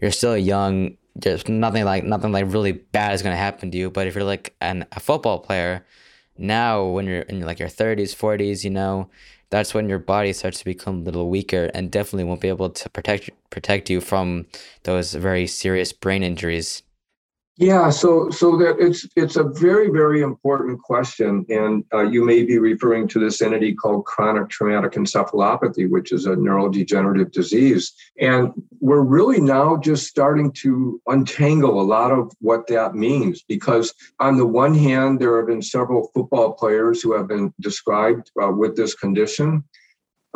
you're 0.01 0.11
still 0.11 0.37
young. 0.37 0.97
There's 1.15 1.47
nothing 1.47 1.85
like 1.85 2.03
nothing 2.03 2.31
like 2.31 2.45
really 2.47 2.73
bad 2.73 3.13
is 3.13 3.21
gonna 3.21 3.35
happen 3.35 3.71
to 3.71 3.77
you. 3.77 3.89
But 3.89 4.07
if 4.07 4.15
you're 4.15 4.23
like 4.23 4.55
an, 4.61 4.85
a 4.91 4.99
football 4.99 5.39
player, 5.39 5.85
now 6.37 6.83
when 6.85 7.05
you're 7.05 7.21
in 7.21 7.41
like 7.41 7.59
your 7.59 7.69
30s 7.69 8.15
40s 8.15 8.63
you 8.63 8.69
know 8.69 9.09
that's 9.49 9.73
when 9.73 9.87
your 9.87 9.99
body 9.99 10.33
starts 10.33 10.59
to 10.59 10.65
become 10.65 10.97
a 10.99 11.03
little 11.03 11.29
weaker 11.29 11.69
and 11.73 11.91
definitely 11.91 12.23
won't 12.25 12.41
be 12.41 12.49
able 12.49 12.69
to 12.69 12.89
protect 12.89 13.29
protect 13.49 13.89
you 13.89 14.01
from 14.01 14.45
those 14.83 15.13
very 15.13 15.47
serious 15.47 15.93
brain 15.93 16.23
injuries 16.23 16.83
yeah, 17.59 17.89
so 17.89 18.29
so 18.29 18.55
that 18.57 18.75
it's 18.79 19.07
it's 19.15 19.35
a 19.35 19.43
very 19.43 19.89
very 19.89 20.21
important 20.21 20.79
question, 20.79 21.43
and 21.49 21.83
uh, 21.91 22.03
you 22.03 22.23
may 22.23 22.43
be 22.43 22.59
referring 22.59 23.07
to 23.07 23.19
this 23.19 23.41
entity 23.41 23.73
called 23.73 24.05
chronic 24.05 24.47
traumatic 24.49 24.91
encephalopathy, 24.91 25.89
which 25.89 26.11
is 26.11 26.27
a 26.27 26.35
neurodegenerative 26.35 27.31
disease, 27.31 27.93
and 28.19 28.51
we're 28.79 29.01
really 29.01 29.41
now 29.41 29.75
just 29.75 30.05
starting 30.05 30.51
to 30.51 31.01
untangle 31.07 31.81
a 31.81 31.89
lot 31.97 32.11
of 32.11 32.31
what 32.41 32.67
that 32.67 32.93
means. 32.93 33.41
Because 33.41 33.91
on 34.19 34.37
the 34.37 34.45
one 34.45 34.75
hand, 34.75 35.19
there 35.19 35.35
have 35.37 35.47
been 35.47 35.63
several 35.63 36.11
football 36.13 36.53
players 36.53 37.01
who 37.01 37.17
have 37.17 37.27
been 37.27 37.51
described 37.59 38.29
uh, 38.39 38.51
with 38.51 38.75
this 38.75 38.93
condition, 38.93 39.63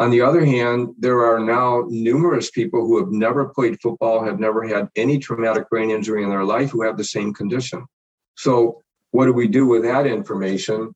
on 0.01 0.09
the 0.09 0.21
other 0.21 0.43
hand, 0.43 0.95
there 0.97 1.23
are 1.23 1.39
now 1.39 1.85
numerous 1.87 2.49
people 2.49 2.87
who 2.87 2.97
have 2.97 3.11
never 3.11 3.49
played 3.49 3.79
football, 3.79 4.25
have 4.25 4.39
never 4.39 4.67
had 4.67 4.89
any 4.95 5.19
traumatic 5.19 5.69
brain 5.69 5.91
injury 5.91 6.23
in 6.23 6.29
their 6.31 6.43
life, 6.43 6.71
who 6.71 6.81
have 6.81 6.97
the 6.97 7.03
same 7.03 7.35
condition. 7.35 7.85
So, 8.35 8.81
what 9.11 9.25
do 9.25 9.33
we 9.33 9.47
do 9.47 9.67
with 9.67 9.83
that 9.83 10.07
information? 10.07 10.95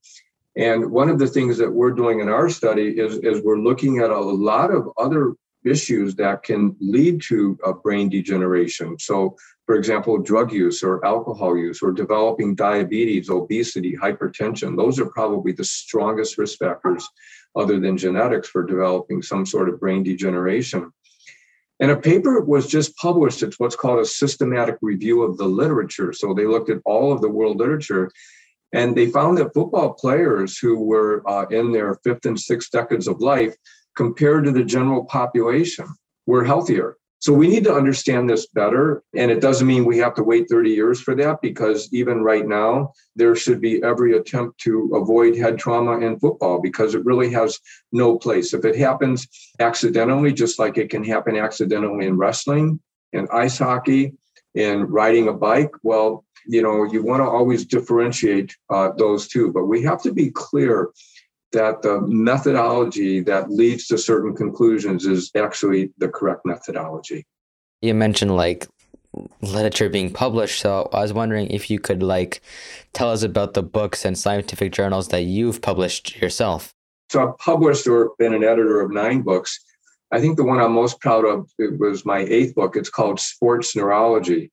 And 0.58 0.90
one 0.90 1.10
of 1.10 1.20
the 1.20 1.28
things 1.28 1.60
that 1.60 1.72
we're 1.72 1.92
doing 1.92 2.20
in 2.20 2.30
our 2.30 2.50
study 2.50 3.00
is, 3.00 3.18
is 3.20 3.44
we're 3.44 3.60
looking 3.60 4.00
at 4.00 4.10
a 4.10 4.20
lot 4.20 4.72
of 4.72 4.90
other 4.98 5.36
issues 5.64 6.16
that 6.16 6.42
can 6.42 6.76
lead 6.80 7.22
to 7.28 7.60
a 7.64 7.74
brain 7.74 8.10
degeneration. 8.10 8.98
So, 8.98 9.36
for 9.68 9.76
example, 9.76 10.18
drug 10.18 10.52
use 10.52 10.82
or 10.82 11.06
alcohol 11.06 11.56
use 11.56 11.84
or 11.84 11.92
developing 11.92 12.56
diabetes, 12.56 13.30
obesity, 13.30 13.96
hypertension, 13.96 14.76
those 14.76 15.00
are 15.00 15.12
probably 15.12 15.52
the 15.52 15.64
strongest 15.64 16.40
risk 16.40 16.58
factors 16.58 17.08
other 17.56 17.80
than 17.80 17.98
genetics 17.98 18.50
for 18.50 18.64
developing 18.64 19.22
some 19.22 19.46
sort 19.46 19.70
of 19.70 19.80
brain 19.80 20.04
degeneration. 20.04 20.92
And 21.80 21.92
a 21.92 21.98
paper 21.98 22.42
was 22.42 22.68
just 22.68 22.96
published. 22.98 23.44
It's 23.44 23.60
what's 23.60 23.76
called 23.76 24.00
a 24.00 24.06
systematic 24.06 24.78
review 24.82 25.24
of 25.24 25.38
the 25.38 25.46
literature. 25.46 26.14
So 26.14 26.34
they 26.34 26.46
looked 26.46 26.70
at 26.70 26.82
all 26.86 27.12
of 27.12 27.22
the 27.22 27.30
world 27.30 27.58
literature 27.58 28.10
and 28.74 28.96
they 28.96 29.08
found 29.08 29.38
that 29.38 29.54
football 29.54 29.94
players 29.94 30.58
who 30.58 30.80
were 30.84 31.24
uh, 31.30 31.46
in 31.48 31.72
their 31.72 31.96
fifth 32.04 32.26
and 32.26 32.40
sixth 32.40 32.72
decades 32.72 33.08
of 33.08 33.22
life 33.22 33.56
compared 33.96 34.46
to 34.46 34.52
the 34.52 34.64
general 34.64 35.06
population 35.06 35.88
were 36.26 36.44
healthier. 36.44 36.98
So 37.26 37.34
we 37.34 37.48
need 37.48 37.64
to 37.64 37.74
understand 37.74 38.30
this 38.30 38.46
better. 38.46 39.02
And 39.16 39.32
it 39.32 39.42
doesn't 39.42 39.66
mean 39.66 39.84
we 39.84 39.98
have 39.98 40.14
to 40.14 40.22
wait 40.22 40.48
30 40.48 40.70
years 40.70 41.02
for 41.02 41.16
that, 41.16 41.42
because 41.42 41.92
even 41.92 42.22
right 42.22 42.48
now, 42.48 42.94
there 43.16 43.36
should 43.36 43.60
be 43.60 43.82
every 43.82 44.16
attempt 44.16 44.60
to 44.60 44.92
avoid 44.94 45.36
head 45.36 45.58
trauma 45.58 46.06
in 46.06 46.20
football 46.20 46.62
because 46.62 46.94
it 46.94 47.04
really 47.04 47.32
has 47.32 47.60
no 47.92 48.20
place. 48.20 48.54
If 48.54 48.64
it 48.64 48.76
happens 48.76 49.28
accidentally, 49.60 50.34
just 50.34 50.60
like 50.60 50.78
it 50.78 50.92
can 50.92 51.04
happen 51.04 51.36
accidentally 51.36 52.06
in 52.06 52.16
wrestling, 52.16 52.80
in 53.12 53.28
ice 53.34 53.58
hockey, 53.58 54.14
in 54.54 54.84
riding 54.84 55.28
a 55.28 55.34
bike, 55.34 55.72
well, 55.82 56.26
you 56.46 56.62
know, 56.62 56.84
you 56.84 57.02
want 57.02 57.22
to 57.22 57.28
always 57.28 57.66
differentiate 57.66 58.56
uh, 58.70 58.92
those 59.00 59.28
two. 59.28 59.52
But 59.52 59.66
we 59.66 59.82
have 59.82 60.00
to 60.04 60.14
be 60.14 60.30
clear 60.30 60.92
that 61.52 61.82
the 61.82 62.02
methodology 62.02 63.22
that 63.22 63.50
leads 63.50 63.88
to 63.88 63.98
certain 63.98 64.36
conclusions 64.36 65.06
is 65.06 65.32
actually 65.36 65.92
the 65.98 66.10
correct 66.10 66.42
methodology. 66.46 67.26
You 67.82 67.94
mentioned 67.94 68.36
like 68.36 68.68
literature 69.42 69.90
being 69.90 70.12
published, 70.12 70.60
so 70.60 70.90
I 70.92 71.02
was 71.02 71.14
wondering 71.14 71.48
if 71.50 71.70
you 71.70 71.80
could 71.80 72.04
like 72.04 72.42
tell 72.94 73.12
us 73.12 73.24
about 73.24 73.54
the 73.54 73.64
books 73.64 74.04
and 74.04 74.18
scientific 74.18 74.74
journals 74.74 75.08
that 75.10 75.24
you've 75.24 75.62
published 75.62 76.22
yourself. 76.22 76.74
So 77.10 77.26
I've 77.26 77.38
published 77.38 77.88
or 77.88 78.12
been 78.20 78.34
an 78.34 78.44
editor 78.44 78.82
of 78.82 78.92
nine 78.92 79.22
books. 79.22 79.64
I 80.12 80.20
think 80.20 80.38
the 80.38 80.44
one 80.44 80.60
I'm 80.60 80.74
most 80.74 81.00
proud 81.00 81.26
of 81.26 81.50
it 81.58 81.80
was 81.80 82.06
my 82.06 82.20
eighth 82.20 82.56
book. 82.56 82.76
It's 82.76 82.90
called 82.90 83.20
Sports 83.20 83.76
Neurology. 83.76 84.52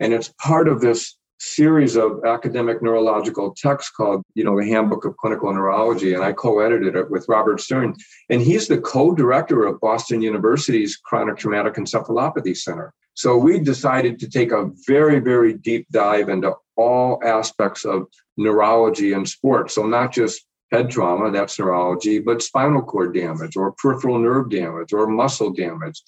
And 0.00 0.12
it's 0.12 0.32
part 0.40 0.68
of 0.68 0.80
this 0.80 1.16
series 1.38 1.96
of 1.96 2.24
academic 2.24 2.82
neurological 2.82 3.54
texts 3.56 3.90
called, 3.90 4.22
you 4.34 4.44
know, 4.44 4.58
the 4.58 4.66
Handbook 4.66 5.04
of 5.04 5.16
Clinical 5.16 5.52
Neurology, 5.52 6.14
and 6.14 6.22
I 6.22 6.32
co-edited 6.32 6.96
it 6.96 7.10
with 7.10 7.26
Robert 7.28 7.60
Stern. 7.60 7.94
And 8.28 8.40
he's 8.40 8.68
the 8.68 8.80
co-director 8.80 9.64
of 9.64 9.80
Boston 9.80 10.20
University's 10.20 10.96
Chronic 10.96 11.36
Traumatic 11.36 11.74
Encephalopathy 11.74 12.56
Center. 12.56 12.92
So 13.14 13.36
we 13.36 13.58
decided 13.58 14.18
to 14.20 14.30
take 14.30 14.52
a 14.52 14.70
very, 14.86 15.18
very 15.18 15.52
deep 15.54 15.86
dive 15.90 16.28
into 16.28 16.54
all 16.76 17.20
aspects 17.24 17.84
of 17.84 18.06
neurology 18.36 19.12
and 19.12 19.28
sports. 19.28 19.74
So 19.74 19.86
not 19.86 20.12
just 20.12 20.46
head 20.70 20.90
trauma, 20.90 21.30
that's 21.30 21.58
neurology, 21.58 22.20
but 22.20 22.42
spinal 22.42 22.82
cord 22.82 23.14
damage 23.14 23.56
or 23.56 23.72
peripheral 23.72 24.18
nerve 24.18 24.50
damage 24.50 24.92
or 24.92 25.06
muscle 25.06 25.50
damage 25.50 26.02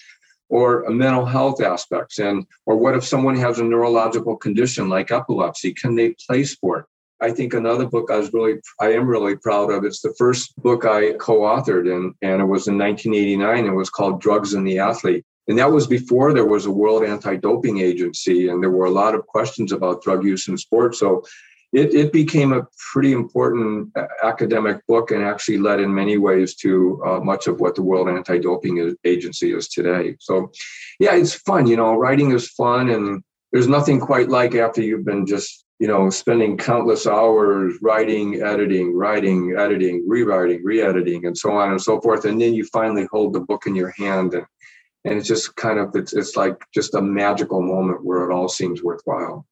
or 0.50 0.84
mental 0.90 1.24
health 1.24 1.62
aspects 1.62 2.18
and 2.18 2.44
or 2.66 2.76
what 2.76 2.96
if 2.96 3.04
someone 3.04 3.36
has 3.36 3.58
a 3.58 3.64
neurological 3.64 4.36
condition 4.36 4.88
like 4.88 5.10
epilepsy? 5.10 5.72
Can 5.72 5.94
they 5.94 6.14
play 6.26 6.44
sport? 6.44 6.86
I 7.22 7.30
think 7.30 7.52
another 7.54 7.86
book 7.86 8.10
i 8.10 8.16
was 8.16 8.32
really 8.32 8.54
i 8.80 8.88
am 8.92 9.06
really 9.06 9.36
proud 9.36 9.70
of 9.70 9.84
it's 9.84 10.00
the 10.00 10.14
first 10.16 10.56
book 10.62 10.86
i 10.86 11.12
co-authored 11.14 11.94
and 11.94 12.14
and 12.22 12.40
it 12.40 12.46
was 12.46 12.66
in 12.66 12.78
1989 12.78 13.66
it 13.66 13.70
was 13.70 13.90
called 13.90 14.20
drugs 14.20 14.54
and 14.54 14.66
the 14.66 14.78
athlete. 14.78 15.24
And 15.48 15.58
that 15.58 15.72
was 15.72 15.86
before 15.86 16.32
there 16.32 16.46
was 16.46 16.66
a 16.66 16.70
world 16.70 17.02
anti-doping 17.02 17.80
agency 17.80 18.48
and 18.48 18.62
there 18.62 18.70
were 18.70 18.86
a 18.86 18.90
lot 19.02 19.14
of 19.14 19.26
questions 19.26 19.72
about 19.72 20.02
drug 20.02 20.24
use 20.24 20.48
in 20.48 20.56
sports 20.56 20.98
so 20.98 21.24
it, 21.72 21.94
it 21.94 22.12
became 22.12 22.52
a 22.52 22.66
pretty 22.92 23.12
important 23.12 23.96
uh, 23.96 24.06
academic 24.24 24.84
book 24.86 25.12
and 25.12 25.22
actually 25.22 25.58
led 25.58 25.80
in 25.80 25.94
many 25.94 26.18
ways 26.18 26.54
to 26.56 27.00
uh, 27.06 27.20
much 27.20 27.46
of 27.46 27.60
what 27.60 27.76
the 27.76 27.82
World 27.82 28.08
Anti 28.08 28.38
Doping 28.38 28.96
Agency 29.04 29.52
is 29.52 29.68
today. 29.68 30.16
So, 30.18 30.50
yeah, 30.98 31.14
it's 31.14 31.34
fun. 31.34 31.66
You 31.66 31.76
know, 31.76 31.94
writing 31.94 32.32
is 32.32 32.48
fun, 32.48 32.90
and 32.90 33.22
there's 33.52 33.68
nothing 33.68 34.00
quite 34.00 34.28
like 34.28 34.54
after 34.54 34.82
you've 34.82 35.04
been 35.04 35.26
just, 35.26 35.64
you 35.78 35.86
know, 35.86 36.10
spending 36.10 36.56
countless 36.56 37.06
hours 37.06 37.74
writing, 37.80 38.42
editing, 38.42 38.94
writing, 38.94 39.54
editing, 39.56 40.04
rewriting, 40.08 40.62
re 40.64 40.82
editing, 40.82 41.24
and 41.26 41.38
so 41.38 41.52
on 41.52 41.70
and 41.70 41.80
so 41.80 42.00
forth. 42.00 42.24
And 42.24 42.40
then 42.40 42.52
you 42.52 42.64
finally 42.66 43.06
hold 43.12 43.32
the 43.32 43.40
book 43.40 43.66
in 43.66 43.76
your 43.76 43.92
hand 43.96 44.34
and 44.34 44.44
and 45.04 45.18
it's 45.18 45.28
just 45.28 45.56
kind 45.56 45.78
of 45.78 45.94
it's, 45.94 46.12
it's 46.12 46.36
like 46.36 46.62
just 46.74 46.94
a 46.94 47.00
magical 47.00 47.62
moment 47.62 48.04
where 48.04 48.28
it 48.28 48.34
all 48.34 48.48
seems 48.48 48.82
worthwhile 48.82 49.46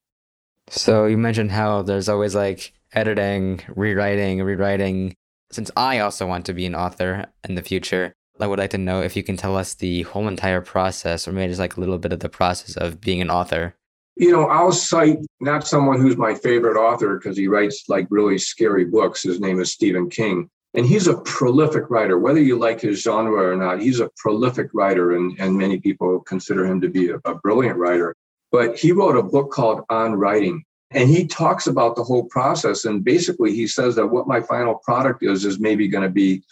so 0.70 1.06
you 1.06 1.16
mentioned 1.16 1.50
how 1.50 1.82
there's 1.82 2.08
always 2.08 2.34
like 2.34 2.72
editing, 2.92 3.60
rewriting, 3.74 4.42
rewriting. 4.42 5.14
Since 5.50 5.70
I 5.76 6.00
also 6.00 6.26
want 6.26 6.46
to 6.46 6.52
be 6.52 6.66
an 6.66 6.74
author 6.74 7.26
in 7.48 7.54
the 7.54 7.62
future, 7.62 8.12
I 8.40 8.46
would 8.46 8.58
like 8.58 8.70
to 8.70 8.78
know 8.78 9.02
if 9.02 9.16
you 9.16 9.22
can 9.22 9.36
tell 9.36 9.56
us 9.56 9.74
the 9.74 10.02
whole 10.02 10.28
entire 10.28 10.60
process 10.60 11.26
or 11.26 11.32
maybe 11.32 11.50
just 11.50 11.60
like 11.60 11.76
a 11.76 11.80
little 11.80 11.98
bit 11.98 12.12
of 12.12 12.20
the 12.20 12.28
process 12.28 12.76
of 12.76 13.00
being 13.00 13.20
an 13.20 13.30
author. 13.30 13.74
You 14.16 14.32
know, 14.32 14.46
I'll 14.46 14.72
cite 14.72 15.18
not 15.40 15.66
someone 15.66 16.00
who's 16.00 16.16
my 16.16 16.34
favorite 16.34 16.76
author 16.76 17.18
because 17.18 17.36
he 17.36 17.48
writes 17.48 17.84
like 17.88 18.06
really 18.10 18.38
scary 18.38 18.84
books. 18.84 19.22
His 19.22 19.40
name 19.40 19.60
is 19.60 19.72
Stephen 19.72 20.10
King. 20.10 20.50
And 20.74 20.84
he's 20.84 21.06
a 21.06 21.18
prolific 21.22 21.88
writer, 21.88 22.18
whether 22.18 22.40
you 22.40 22.58
like 22.58 22.80
his 22.80 23.00
genre 23.00 23.52
or 23.52 23.56
not. 23.56 23.80
He's 23.80 24.00
a 24.00 24.10
prolific 24.18 24.68
writer, 24.74 25.16
and, 25.16 25.34
and 25.40 25.56
many 25.56 25.80
people 25.80 26.20
consider 26.20 26.66
him 26.66 26.80
to 26.82 26.88
be 26.88 27.08
a, 27.08 27.16
a 27.24 27.36
brilliant 27.36 27.78
writer 27.78 28.14
but 28.50 28.78
he 28.78 28.92
wrote 28.92 29.16
a 29.16 29.22
book 29.22 29.50
called 29.50 29.84
On 29.90 30.14
Writing. 30.14 30.64
And 30.90 31.10
he 31.10 31.26
talks 31.26 31.66
about 31.66 31.96
the 31.96 32.02
whole 32.02 32.24
process. 32.24 32.86
And 32.86 33.04
basically, 33.04 33.54
he 33.54 33.66
says 33.66 33.94
that 33.96 34.06
what 34.06 34.26
my 34.26 34.40
final 34.40 34.76
product 34.76 35.22
is, 35.22 35.44
is 35.44 35.60
maybe 35.60 35.86
going 35.86 36.04
to 36.04 36.10
be 36.10 36.42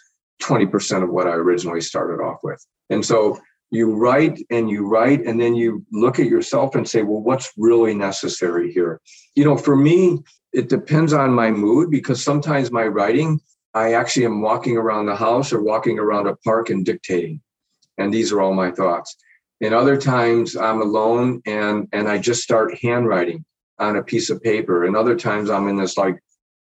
20% 0.43 1.03
of 1.03 1.09
what 1.09 1.27
I 1.27 1.31
originally 1.31 1.81
started 1.81 2.21
off 2.21 2.39
with. 2.43 2.63
And 2.91 3.03
so 3.03 3.39
you 3.71 3.95
write 3.95 4.39
and 4.51 4.69
you 4.69 4.87
write, 4.87 5.25
and 5.25 5.41
then 5.41 5.55
you 5.55 5.85
look 5.91 6.19
at 6.19 6.27
yourself 6.27 6.75
and 6.75 6.87
say, 6.87 7.01
well, 7.01 7.21
what's 7.21 7.51
really 7.57 7.95
necessary 7.95 8.71
here? 8.71 9.01
You 9.35 9.43
know, 9.43 9.57
for 9.57 9.75
me, 9.75 10.19
it 10.53 10.69
depends 10.69 11.13
on 11.13 11.31
my 11.33 11.51
mood 11.51 11.89
because 11.89 12.23
sometimes 12.23 12.71
my 12.71 12.85
writing, 12.85 13.41
I 13.73 13.93
actually 13.93 14.25
am 14.25 14.41
walking 14.41 14.77
around 14.77 15.07
the 15.07 15.15
house 15.15 15.51
or 15.51 15.61
walking 15.61 15.99
around 15.99 16.27
a 16.27 16.35
park 16.37 16.69
and 16.69 16.85
dictating. 16.85 17.41
And 17.97 18.13
these 18.13 18.31
are 18.31 18.41
all 18.41 18.53
my 18.53 18.71
thoughts. 18.71 19.17
And 19.61 19.73
other 19.73 19.97
times 19.97 20.55
I'm 20.55 20.81
alone 20.81 21.41
and 21.45 21.87
and 21.91 22.07
I 22.07 22.17
just 22.17 22.43
start 22.43 22.77
handwriting 22.81 23.43
on 23.79 23.95
a 23.95 24.03
piece 24.03 24.29
of 24.29 24.41
paper. 24.41 24.85
And 24.85 24.95
other 24.95 25.15
times 25.15 25.49
I'm 25.49 25.67
in 25.67 25.77
this 25.77 25.97
like 25.97 26.19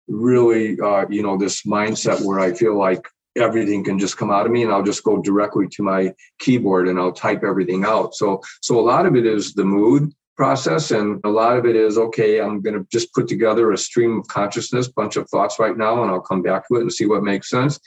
really 0.07 0.79
uh, 0.79 1.05
you 1.09 1.23
know 1.23 1.37
this 1.37 1.63
mindset 1.63 2.23
where 2.25 2.39
I 2.39 2.53
feel 2.53 2.77
like 2.77 3.07
everything 3.37 3.83
can 3.83 3.97
just 3.97 4.17
come 4.17 4.29
out 4.29 4.45
of 4.45 4.51
me 4.51 4.63
and 4.63 4.71
I'll 4.71 4.83
just 4.83 5.05
go 5.05 5.21
directly 5.21 5.67
to 5.69 5.83
my 5.83 6.13
keyboard 6.39 6.89
and 6.89 6.99
I'll 6.99 7.13
type 7.13 7.43
everything 7.43 7.85
out. 7.85 8.13
So 8.15 8.41
so 8.61 8.79
a 8.79 8.81
lot 8.81 9.05
of 9.05 9.15
it 9.15 9.25
is 9.25 9.53
the 9.53 9.65
mood 9.65 10.11
process 10.41 10.91
and 10.91 11.21
a 11.23 11.29
lot 11.29 11.57
of 11.57 11.65
it 11.65 11.75
is 11.75 11.97
okay 11.97 12.39
i'm 12.41 12.61
going 12.61 12.73
to 12.73 12.83
just 12.91 13.13
put 13.13 13.27
together 13.27 13.71
a 13.71 13.77
stream 13.77 14.17
of 14.17 14.27
consciousness 14.27 14.87
bunch 14.87 15.15
of 15.15 15.29
thoughts 15.29 15.59
right 15.59 15.77
now 15.77 16.01
and 16.01 16.09
i'll 16.09 16.21
come 16.21 16.41
back 16.41 16.67
to 16.67 16.75
it 16.77 16.81
and 16.81 16.91
see 16.91 17.05
what 17.05 17.21
makes 17.21 17.49
sense 17.49 17.79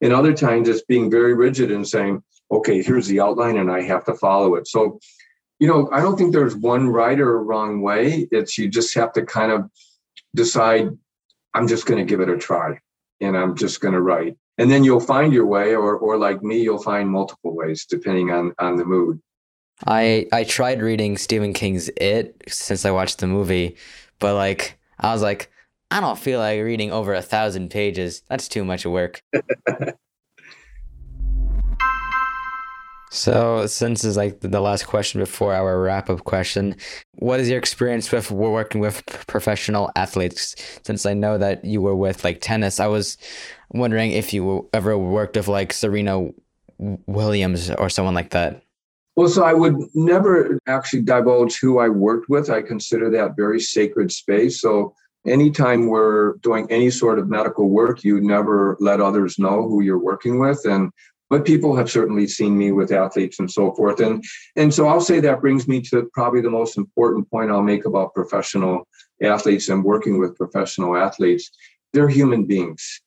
and 0.00 0.12
other 0.12 0.32
times 0.32 0.68
it's 0.68 0.82
being 0.82 1.10
very 1.10 1.34
rigid 1.34 1.70
and 1.70 1.86
saying 1.86 2.20
okay, 2.50 2.82
here's 2.82 3.06
the 3.06 3.20
outline 3.20 3.56
and 3.56 3.70
I 3.70 3.82
have 3.82 4.04
to 4.06 4.14
follow 4.14 4.54
it. 4.56 4.66
So, 4.66 4.98
you 5.58 5.68
know, 5.68 5.88
I 5.92 6.00
don't 6.00 6.16
think 6.16 6.32
there's 6.32 6.56
one 6.56 6.88
right 6.88 7.18
or 7.20 7.42
wrong 7.42 7.82
way. 7.82 8.28
It's 8.32 8.58
you 8.58 8.68
just 8.68 8.94
have 8.94 9.12
to 9.12 9.22
kind 9.24 9.52
of 9.52 9.70
decide, 10.34 10.88
I'm 11.54 11.68
just 11.68 11.86
going 11.86 11.98
to 11.98 12.08
give 12.08 12.20
it 12.20 12.28
a 12.28 12.36
try 12.36 12.78
and 13.20 13.36
I'm 13.36 13.56
just 13.56 13.80
going 13.80 13.94
to 13.94 14.00
write. 14.00 14.36
And 14.58 14.70
then 14.70 14.84
you'll 14.84 15.00
find 15.00 15.32
your 15.32 15.46
way, 15.46 15.74
or, 15.74 15.96
or 15.96 16.18
like 16.18 16.42
me, 16.42 16.60
you'll 16.60 16.82
find 16.82 17.08
multiple 17.08 17.54
ways 17.54 17.86
depending 17.86 18.30
on, 18.30 18.52
on 18.58 18.76
the 18.76 18.84
mood. 18.84 19.20
I, 19.86 20.26
I 20.32 20.44
tried 20.44 20.82
reading 20.82 21.16
Stephen 21.16 21.54
King's 21.54 21.88
It 21.96 22.42
since 22.48 22.84
I 22.84 22.90
watched 22.90 23.18
the 23.18 23.26
movie, 23.26 23.76
but 24.18 24.34
like, 24.34 24.78
I 24.98 25.12
was 25.12 25.22
like, 25.22 25.50
I 25.90 26.00
don't 26.00 26.18
feel 26.18 26.38
like 26.38 26.60
reading 26.60 26.92
over 26.92 27.14
a 27.14 27.22
thousand 27.22 27.70
pages. 27.70 28.22
That's 28.28 28.48
too 28.48 28.64
much 28.64 28.84
work. 28.84 29.22
So, 33.12 33.66
since 33.66 34.04
is 34.04 34.16
like 34.16 34.38
the 34.38 34.60
last 34.60 34.86
question 34.86 35.20
before 35.20 35.52
our 35.52 35.82
wrap 35.82 36.08
up 36.08 36.22
question, 36.22 36.76
what 37.14 37.40
is 37.40 37.48
your 37.48 37.58
experience 37.58 38.12
with 38.12 38.30
working 38.30 38.80
with 38.80 39.04
professional 39.26 39.90
athletes? 39.96 40.54
Since 40.84 41.04
I 41.04 41.14
know 41.14 41.36
that 41.36 41.64
you 41.64 41.82
were 41.82 41.96
with 41.96 42.22
like 42.22 42.40
tennis, 42.40 42.78
I 42.78 42.86
was 42.86 43.18
wondering 43.72 44.12
if 44.12 44.32
you 44.32 44.68
ever 44.72 44.96
worked 44.96 45.36
with 45.36 45.48
like 45.48 45.72
Serena 45.72 46.28
Williams 46.78 47.70
or 47.72 47.90
someone 47.90 48.14
like 48.14 48.30
that. 48.30 48.62
Well, 49.16 49.28
so 49.28 49.42
I 49.42 49.54
would 49.54 49.76
never 49.94 50.60
actually 50.68 51.02
divulge 51.02 51.58
who 51.58 51.80
I 51.80 51.88
worked 51.88 52.28
with. 52.28 52.48
I 52.48 52.62
consider 52.62 53.10
that 53.10 53.34
very 53.36 53.58
sacred 53.58 54.12
space. 54.12 54.60
So, 54.60 54.94
anytime 55.26 55.88
we're 55.88 56.34
doing 56.36 56.68
any 56.70 56.90
sort 56.90 57.18
of 57.18 57.28
medical 57.28 57.68
work, 57.68 58.04
you 58.04 58.20
never 58.20 58.76
let 58.78 59.00
others 59.00 59.36
know 59.36 59.68
who 59.68 59.82
you're 59.82 59.98
working 59.98 60.38
with. 60.38 60.64
And 60.64 60.92
but 61.30 61.46
people 61.46 61.76
have 61.76 61.90
certainly 61.90 62.26
seen 62.26 62.58
me 62.58 62.72
with 62.72 62.92
athletes 62.92 63.38
and 63.38 63.50
so 63.50 63.72
forth. 63.72 64.00
And 64.00 64.22
and 64.56 64.74
so 64.74 64.88
i'll 64.88 65.00
say 65.00 65.20
that 65.20 65.40
brings 65.40 65.66
me 65.66 65.80
to 65.82 66.10
probably 66.12 66.42
the 66.42 66.50
most 66.50 66.76
important 66.76 67.30
point 67.30 67.50
i'll 67.50 67.62
make 67.62 67.86
about 67.86 68.14
professional 68.14 68.86
athletes 69.22 69.68
and 69.68 69.84
working 69.84 70.18
with 70.18 70.36
professional 70.36 70.96
athletes. 70.96 71.50
They're 71.92 72.08
human 72.08 72.46
beings. 72.46 73.00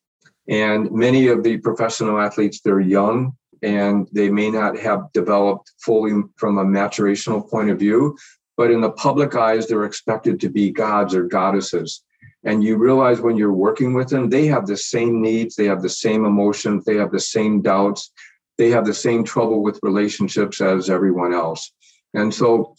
And 0.48 0.92
many 0.92 1.28
of 1.28 1.44
the 1.44 1.58
professional 1.58 2.20
athletes 2.20 2.62
they're 2.62 2.80
young 2.80 3.34
and 3.62 4.10
they 4.12 4.30
may 4.30 4.50
not 4.50 4.78
have 4.78 5.12
developed 5.14 5.72
fully 5.80 6.22
from 6.36 6.58
a 6.58 6.66
maturational 6.66 7.50
point 7.50 7.70
of 7.70 7.80
view 7.80 8.18
but 8.56 8.70
in 8.70 8.82
the 8.82 8.92
public 8.92 9.36
eyes 9.36 9.68
they're 9.68 9.86
expected 9.86 10.40
to 10.40 10.50
be 10.50 10.70
gods 10.70 11.16
or 11.16 11.24
goddesses 11.24 12.04
and 12.46 12.64
you 12.64 12.78
realize 12.78 13.22
when 13.22 13.38
you're 13.38 13.54
working 13.54 13.94
with 13.94 14.10
them 14.10 14.30
they 14.30 14.48
have 14.48 14.68
the 14.68 14.78
same 14.78 15.22
needs 15.22 15.56
they 15.56 15.66
have 15.66 15.82
the 15.82 15.90
same 15.90 16.26
emotions 16.26 16.84
they 16.86 16.96
have 16.96 17.12
the 17.12 17.20
same 17.20 17.62
doubts 17.62 18.12
they 18.58 18.70
have 18.70 18.86
the 18.86 18.94
same 18.94 19.24
trouble 19.24 19.64
with 19.64 19.80
relationships 19.82 20.62
as 20.62 20.90
everyone 20.90 21.34
else. 21.34 21.72
And 22.14 22.34
so 22.34 22.76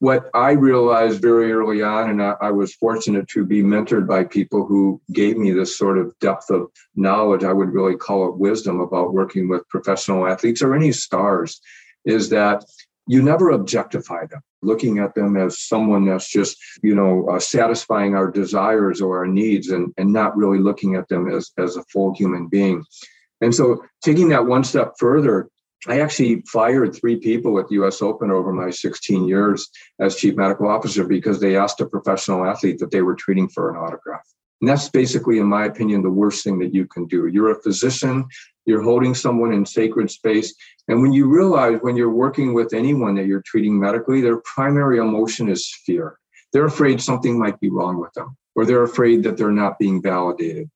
what 0.00 0.28
i 0.34 0.50
realized 0.50 1.22
very 1.22 1.52
early 1.52 1.80
on 1.80 2.10
and 2.10 2.20
I, 2.20 2.34
I, 2.40 2.50
was 2.50 2.74
fortunate 2.74 3.28
to 3.28 3.46
be 3.46 3.62
mentored 3.62 4.08
by 4.08 4.24
people 4.24 4.66
who 4.66 5.00
gave 5.12 5.36
me 5.38 5.52
this 5.52 5.78
sort 5.78 5.98
of 5.98 6.12
depth 6.18 6.50
of 6.50 6.66
knowledge 6.96 7.44
i 7.44 7.52
would 7.52 7.72
really 7.72 7.96
call 7.96 8.28
it 8.28 8.36
wisdom 8.36 8.80
about 8.80 9.14
working 9.14 9.48
with 9.48 9.68
professional 9.68 10.26
athletes 10.26 10.62
or 10.62 10.74
any 10.74 10.90
stars 10.90 11.60
is 12.04 12.28
that 12.30 12.64
you 13.06 13.22
never 13.22 13.50
objectify 13.50 14.26
them 14.26 14.40
looking 14.64 14.98
at 14.98 15.14
them 15.14 15.36
as 15.36 15.60
someone 15.60 16.04
that's 16.04 16.28
just 16.28 16.56
you 16.82 16.94
know 16.94 17.26
uh, 17.28 17.38
satisfying 17.38 18.14
our 18.14 18.30
desires 18.30 19.00
or 19.00 19.18
our 19.18 19.26
needs 19.26 19.68
and, 19.70 19.92
and 19.96 20.12
not 20.12 20.36
really 20.36 20.58
looking 20.58 20.94
at 20.94 21.08
them 21.08 21.28
as, 21.28 21.50
as 21.58 21.76
a 21.76 21.84
full 21.84 22.14
human 22.14 22.48
being 22.48 22.84
and 23.40 23.54
so 23.54 23.82
taking 24.02 24.28
that 24.28 24.46
one 24.46 24.64
step 24.64 24.94
further 24.98 25.48
i 25.88 26.00
actually 26.00 26.42
fired 26.52 26.94
three 26.94 27.16
people 27.16 27.58
at 27.58 27.68
the 27.68 27.76
us 27.76 28.02
open 28.02 28.30
over 28.30 28.52
my 28.52 28.70
16 28.70 29.26
years 29.26 29.68
as 30.00 30.16
chief 30.16 30.34
medical 30.36 30.68
officer 30.68 31.04
because 31.04 31.40
they 31.40 31.56
asked 31.56 31.80
a 31.80 31.86
professional 31.86 32.44
athlete 32.44 32.78
that 32.78 32.90
they 32.90 33.02
were 33.02 33.14
treating 33.14 33.48
for 33.48 33.70
an 33.70 33.76
autograph 33.76 34.24
and 34.64 34.70
that's 34.70 34.88
basically, 34.88 35.40
in 35.40 35.46
my 35.46 35.66
opinion, 35.66 36.00
the 36.00 36.08
worst 36.08 36.42
thing 36.42 36.58
that 36.60 36.72
you 36.72 36.86
can 36.86 37.06
do. 37.06 37.26
You're 37.26 37.50
a 37.50 37.62
physician, 37.62 38.26
you're 38.64 38.80
holding 38.80 39.14
someone 39.14 39.52
in 39.52 39.66
sacred 39.66 40.10
space. 40.10 40.54
And 40.88 41.00
when 41.00 41.12
you 41.12 41.26
realize 41.26 41.78
when 41.80 41.96
you're 41.96 42.10
working 42.10 42.52
with 42.52 42.74
anyone 42.74 43.14
that 43.14 43.26
you're 43.26 43.42
treating 43.42 43.78
medically, 43.78 44.20
their 44.20 44.38
primary 44.38 44.98
emotion 44.98 45.48
is 45.48 45.74
fear. 45.86 46.18
They're 46.52 46.66
afraid 46.66 47.00
something 47.00 47.38
might 47.38 47.58
be 47.58 47.70
wrong 47.70 47.98
with 47.98 48.12
them, 48.12 48.36
or 48.54 48.64
they're 48.64 48.82
afraid 48.82 49.22
that 49.22 49.36
they're 49.36 49.50
not 49.50 49.78
being 49.78 50.02
validated. 50.02 50.70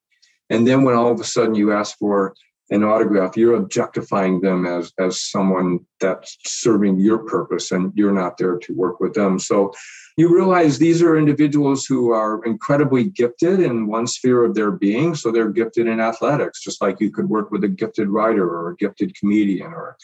And 0.51 0.66
then 0.66 0.83
when 0.83 0.97
all 0.97 1.12
of 1.12 1.21
a 1.21 1.25
sudden 1.25 1.55
you 1.55 1.73
ask 1.73 1.97
for 1.99 2.35
an 2.70 2.85
autograph, 2.85 3.37
you're 3.37 3.57
objectifying 3.57 4.40
them 4.40 4.66
as 4.66 4.92
as 4.98 5.20
someone 5.20 5.81
that's 6.00 6.37
serving 6.44 7.00
your 7.00 7.18
purpose, 7.18 7.70
and 7.72 7.92
you're 7.94 8.12
not 8.12 8.37
there 8.37 8.59
to 8.59 8.74
work 8.74 9.00
with 9.00 9.14
them. 9.14 9.38
So 9.38 9.72
you 10.16 10.35
realize 10.35 10.78
these 10.78 11.00
are 11.00 11.16
individuals 11.16 11.87
who 11.87 12.11
are 12.11 12.44
incredibly 12.44 13.04
gifted 13.04 13.61
in 13.61 13.87
one 13.87 14.07
sphere 14.07 14.44
of 14.44 14.54
their 14.54 14.72
being. 14.72 15.14
So 15.14 15.31
they're 15.31 15.50
gifted 15.50 15.87
in 15.87 16.00
athletics, 16.00 16.61
just 16.61 16.83
like 16.83 17.00
you 17.00 17.11
could 17.11 17.28
work 17.28 17.52
with 17.52 17.62
a 17.64 17.68
gifted 17.68 18.09
writer 18.09 18.44
or 18.44 18.70
a 18.70 18.76
gifted 18.76 19.14
comedian 19.14 19.72
or 19.72 19.96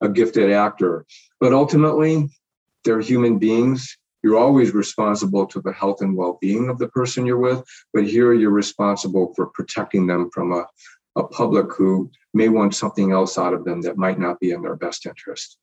a 0.00 0.08
gifted 0.08 0.50
actor. 0.50 1.06
But 1.38 1.52
ultimately, 1.52 2.28
they're 2.84 3.00
human 3.00 3.38
beings. 3.38 3.96
You're 4.22 4.38
always 4.38 4.74
responsible 4.74 5.46
to 5.46 5.60
the 5.60 5.72
health 5.72 6.02
and 6.02 6.16
well 6.16 6.38
being 6.40 6.68
of 6.68 6.78
the 6.78 6.88
person 6.88 7.24
you're 7.24 7.38
with, 7.38 7.64
but 7.94 8.04
here 8.04 8.34
you're 8.34 8.50
responsible 8.50 9.32
for 9.34 9.46
protecting 9.46 10.06
them 10.06 10.30
from 10.34 10.52
a 10.52 10.66
a 11.20 11.28
public 11.28 11.72
who 11.72 12.10
may 12.34 12.48
want 12.48 12.74
something 12.74 13.12
else 13.12 13.38
out 13.38 13.54
of 13.54 13.64
them 13.64 13.80
that 13.82 13.96
might 13.96 14.18
not 14.18 14.40
be 14.40 14.50
in 14.50 14.62
their 14.62 14.76
best 14.76 15.06
interest. 15.06 15.58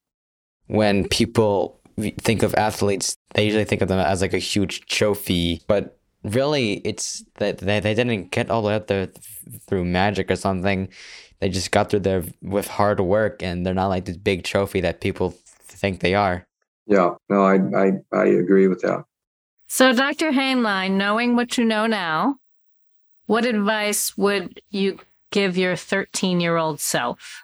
When 0.68 1.08
people 1.08 1.80
think 2.22 2.44
of 2.44 2.54
athletes, 2.56 3.16
they 3.34 3.46
usually 3.46 3.66
think 3.66 3.82
of 3.82 3.88
them 3.88 4.00
as 4.00 4.22
like 4.22 4.34
a 4.34 4.40
huge 4.40 4.86
trophy, 4.86 5.62
but 5.68 5.98
really 6.24 6.74
it's 6.86 7.24
that 7.36 7.60
they, 7.60 7.80
they 7.80 7.94
didn't 7.94 8.32
get 8.32 8.50
all 8.50 8.62
the 8.62 8.70
way 8.70 8.76
up 8.76 8.88
there 8.88 9.10
through 9.68 9.86
magic 9.86 10.30
or 10.30 10.36
something. 10.36 10.90
They 11.40 11.50
just 11.50 11.72
got 11.72 11.90
through 11.90 12.02
there 12.02 12.24
with 12.42 12.68
hard 12.68 13.00
work 13.00 13.42
and 13.44 13.66
they're 13.66 13.74
not 13.74 13.88
like 13.88 14.06
this 14.06 14.18
big 14.18 14.44
trophy 14.44 14.82
that 14.82 15.02
people 15.02 15.36
think 15.64 16.00
they 16.00 16.16
are. 16.16 16.46
Yeah, 16.86 17.16
no, 17.30 17.44
I, 17.44 17.56
I, 17.76 17.92
I 18.14 18.26
agree 18.26 18.68
with 18.68 18.82
that. 18.82 19.04
So, 19.68 19.94
Dr. 19.94 20.32
Hainline, 20.32 20.92
knowing 20.92 21.36
what 21.36 21.58
you 21.58 21.66
know 21.66 21.86
now, 21.86 22.38
what 23.26 23.46
advice 23.46 24.18
would 24.18 24.62
you 24.70 25.00
give 25.32 25.58
your 25.58 25.76
13 25.76 26.40
year 26.40 26.58
old 26.58 26.80
self? 26.80 27.44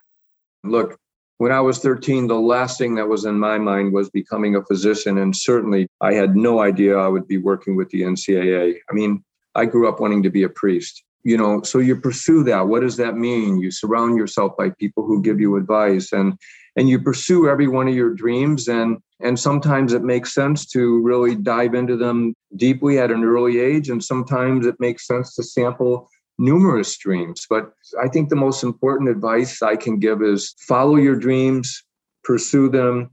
Look, 0.64 0.98
when 1.38 1.52
I 1.52 1.60
was 1.60 1.80
13, 1.80 2.28
the 2.28 2.36
last 2.36 2.78
thing 2.78 2.96
that 2.96 3.08
was 3.08 3.26
in 3.26 3.40
my 3.40 3.58
mind 3.58 3.94
was 3.94 4.10
becoming 4.10 4.56
a 4.56 4.64
physician. 4.64 5.18
And 5.18 5.36
certainly 5.36 5.88
I 6.00 6.14
had 6.14 6.36
no 6.36 6.62
idea 6.62 6.98
I 6.98 7.08
would 7.08 7.28
be 7.28 7.38
working 7.38 7.76
with 7.76 7.90
the 7.90 8.02
NCAA. 8.02 8.76
I 8.90 8.94
mean, 8.94 9.24
I 9.56 9.66
grew 9.66 9.90
up 9.90 10.00
wanting 10.00 10.24
to 10.24 10.30
be 10.30 10.44
a 10.44 10.50
priest. 10.50 11.04
You 11.26 11.38
know, 11.38 11.62
so 11.62 11.80
you 11.80 11.96
pursue 11.96 12.44
that. 12.46 12.68
What 12.68 12.82
does 12.82 12.98
that 12.98 13.16
mean? 13.16 13.60
You 13.60 13.72
surround 13.72 14.18
yourself 14.18 14.58
by 14.58 14.72
people 14.72 15.06
who 15.06 15.22
give 15.22 15.40
you 15.40 15.56
advice 15.56 16.12
and 16.12 16.38
and 16.76 16.90
you 16.90 17.00
pursue 17.00 17.48
every 17.48 17.68
one 17.68 17.88
of 17.88 17.96
your 17.96 18.14
dreams 18.14 18.68
and 18.68 18.98
and 19.22 19.40
sometimes 19.40 19.94
it 19.94 20.04
makes 20.04 20.34
sense 20.34 20.66
to 20.68 21.02
really 21.02 21.36
dive 21.36 21.76
into 21.76 21.96
them 21.96 22.34
deeply 22.56 23.00
at 23.00 23.12
an 23.12 23.24
early 23.24 23.60
age 23.60 23.90
and 23.90 24.04
sometimes 24.04 24.66
it 24.66 24.76
makes 24.80 25.08
sense 25.08 25.36
to 25.36 25.44
sample 25.44 26.10
numerous 26.38 26.98
dreams. 26.98 27.46
But 27.50 27.72
I 28.02 28.08
think 28.08 28.30
the 28.30 28.36
most 28.36 28.64
important 28.64 29.10
advice 29.10 29.62
I 29.62 29.76
can 29.76 30.00
give 30.00 30.22
is 30.22 30.56
follow 30.68 30.96
your 30.96 31.16
dreams, 31.16 31.84
pursue 32.24 32.70
them, 32.70 33.12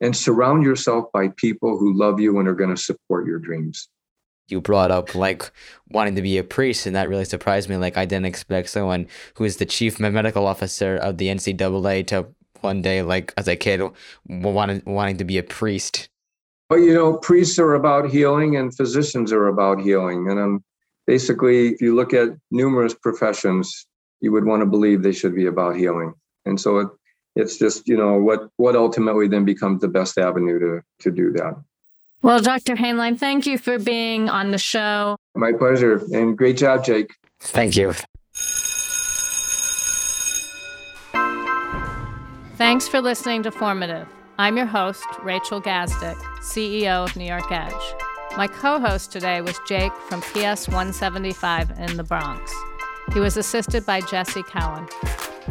and 0.00 0.16
surround 0.16 0.62
yourself 0.62 1.06
by 1.12 1.28
people 1.36 1.78
who 1.78 1.92
love 1.92 2.20
you 2.20 2.38
and 2.38 2.48
are 2.48 2.54
going 2.54 2.74
to 2.74 2.80
support 2.80 3.26
your 3.26 3.38
dreams. 3.38 3.88
You 4.48 4.60
brought 4.60 4.90
up 4.90 5.14
like 5.14 5.50
wanting 5.90 6.14
to 6.14 6.22
be 6.22 6.38
a 6.38 6.44
priest, 6.44 6.86
and 6.86 6.96
that 6.96 7.08
really 7.08 7.26
surprised 7.26 7.68
me. 7.68 7.76
Like, 7.76 7.98
I 7.98 8.06
didn't 8.06 8.26
expect 8.26 8.70
someone 8.70 9.06
who 9.34 9.44
is 9.44 9.58
the 9.58 9.66
chief 9.66 10.00
medical 10.00 10.46
officer 10.46 10.96
of 10.96 11.18
the 11.18 11.26
NCAA 11.26 12.06
to 12.06 12.28
one 12.62 12.80
day, 12.80 13.02
like 13.02 13.34
as 13.36 13.46
a 13.46 13.56
kid, 13.56 13.82
wanting, 14.26 14.82
wanting 14.86 15.18
to 15.18 15.24
be 15.24 15.36
a 15.36 15.42
priest. 15.42 16.08
Well, 16.70 16.80
you 16.80 16.94
know, 16.94 17.16
priests 17.16 17.58
are 17.58 17.74
about 17.74 18.10
healing 18.10 18.56
and 18.56 18.74
physicians 18.74 19.32
are 19.32 19.48
about 19.48 19.80
healing. 19.80 20.30
And 20.30 20.38
I'm 20.38 20.64
basically, 21.08 21.68
if 21.70 21.80
you 21.80 21.96
look 21.96 22.12
at 22.12 22.28
numerous 22.50 22.94
professions, 22.94 23.86
you 24.20 24.30
would 24.30 24.44
want 24.44 24.60
to 24.60 24.66
believe 24.66 25.02
they 25.02 25.12
should 25.12 25.34
be 25.34 25.46
about 25.46 25.74
healing. 25.74 26.12
And 26.44 26.60
so 26.60 26.78
it, 26.78 26.88
it's 27.34 27.56
just, 27.58 27.88
you 27.88 27.96
know, 27.96 28.18
what 28.18 28.50
what 28.58 28.76
ultimately 28.76 29.26
then 29.26 29.44
becomes 29.44 29.80
the 29.80 29.88
best 29.88 30.18
avenue 30.18 30.58
to 30.60 30.82
to 31.00 31.10
do 31.10 31.32
that. 31.32 31.54
Well, 32.20 32.40
Dr. 32.40 32.74
Hainline, 32.76 33.18
thank 33.18 33.46
you 33.46 33.58
for 33.58 33.78
being 33.78 34.28
on 34.28 34.50
the 34.50 34.58
show. 34.58 35.16
My 35.34 35.52
pleasure. 35.52 36.02
And 36.12 36.36
great 36.36 36.56
job, 36.56 36.84
Jake. 36.84 37.14
Thank 37.40 37.76
you. 37.76 37.94
Thanks 42.56 42.88
for 42.88 43.00
listening 43.00 43.44
to 43.44 43.52
Formative. 43.52 44.08
I'm 44.36 44.56
your 44.56 44.66
host, 44.66 45.06
Rachel 45.22 45.62
Gazdick, 45.62 46.18
CEO 46.40 47.04
of 47.04 47.16
New 47.16 47.24
York 47.24 47.50
Edge. 47.52 48.07
My 48.38 48.46
co 48.46 48.78
host 48.78 49.10
today 49.10 49.40
was 49.40 49.58
Jake 49.66 49.92
from 50.08 50.20
PS 50.20 50.68
175 50.68 51.72
in 51.76 51.96
the 51.96 52.04
Bronx. 52.04 52.54
He 53.12 53.18
was 53.18 53.36
assisted 53.36 53.84
by 53.84 54.00
Jesse 54.00 54.44
Cowan. 54.44 54.86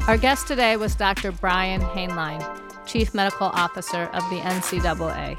Our 0.07 0.15
guest 0.15 0.47
today 0.47 0.77
was 0.77 0.95
Dr. 0.95 1.33
Brian 1.33 1.81
Hainline, 1.81 2.41
Chief 2.85 3.13
Medical 3.13 3.47
Officer 3.47 4.03
of 4.13 4.23
the 4.29 4.37
NCAA. 4.37 5.37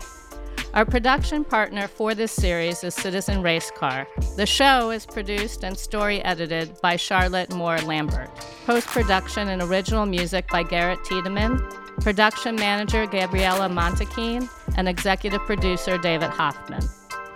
Our 0.74 0.84
production 0.84 1.42
partner 1.42 1.88
for 1.88 2.14
this 2.14 2.32
series 2.32 2.84
is 2.84 2.94
Citizen 2.94 3.40
Race 3.40 3.70
Car. 3.70 4.06
The 4.37 4.44
show 4.44 4.90
is 4.90 5.06
produced 5.06 5.64
and 5.64 5.78
story 5.78 6.22
edited 6.24 6.78
by 6.82 6.96
Charlotte 6.96 7.50
Moore 7.54 7.78
Lambert. 7.78 8.28
Post 8.66 8.88
production 8.88 9.48
and 9.48 9.62
original 9.62 10.04
music 10.04 10.46
by 10.48 10.64
Garrett 10.64 11.02
Tiedemann. 11.04 11.66
Production 12.02 12.56
manager 12.56 13.06
Gabriella 13.06 13.70
Montequin 13.70 14.46
and 14.76 14.87
executive 14.87 15.40
producer 15.46 15.96
David 15.96 16.28
Hoffman. 16.28 16.87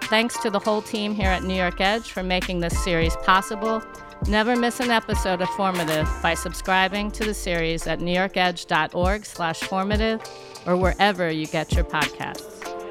Thanks 0.09 0.38
to 0.43 0.51
the 0.51 0.59
whole 0.59 0.83
team 0.83 1.15
here 1.15 1.29
at 1.29 1.43
New 1.43 1.55
York 1.55 1.81
Edge 1.81 2.12
for 2.12 2.23
making 2.23 2.61
this 2.61 2.79
series 2.85 3.17
possible. 3.17 3.83
Never 4.29 4.55
miss 4.55 4.79
an 4.81 4.91
episode 4.91 5.41
of 5.41 5.49
Formative 5.51 6.09
by 6.23 6.35
subscribing 6.35 7.11
to 7.12 7.25
the 7.25 7.35
series 7.35 7.87
at 7.87 7.99
newyorkedge.org 7.99 9.25
slash 9.25 9.61
formative 9.61 10.21
or 10.67 10.77
wherever 10.77 11.31
you 11.31 11.47
get 11.47 11.73
your 11.73 11.85
podcasts. 11.85 12.82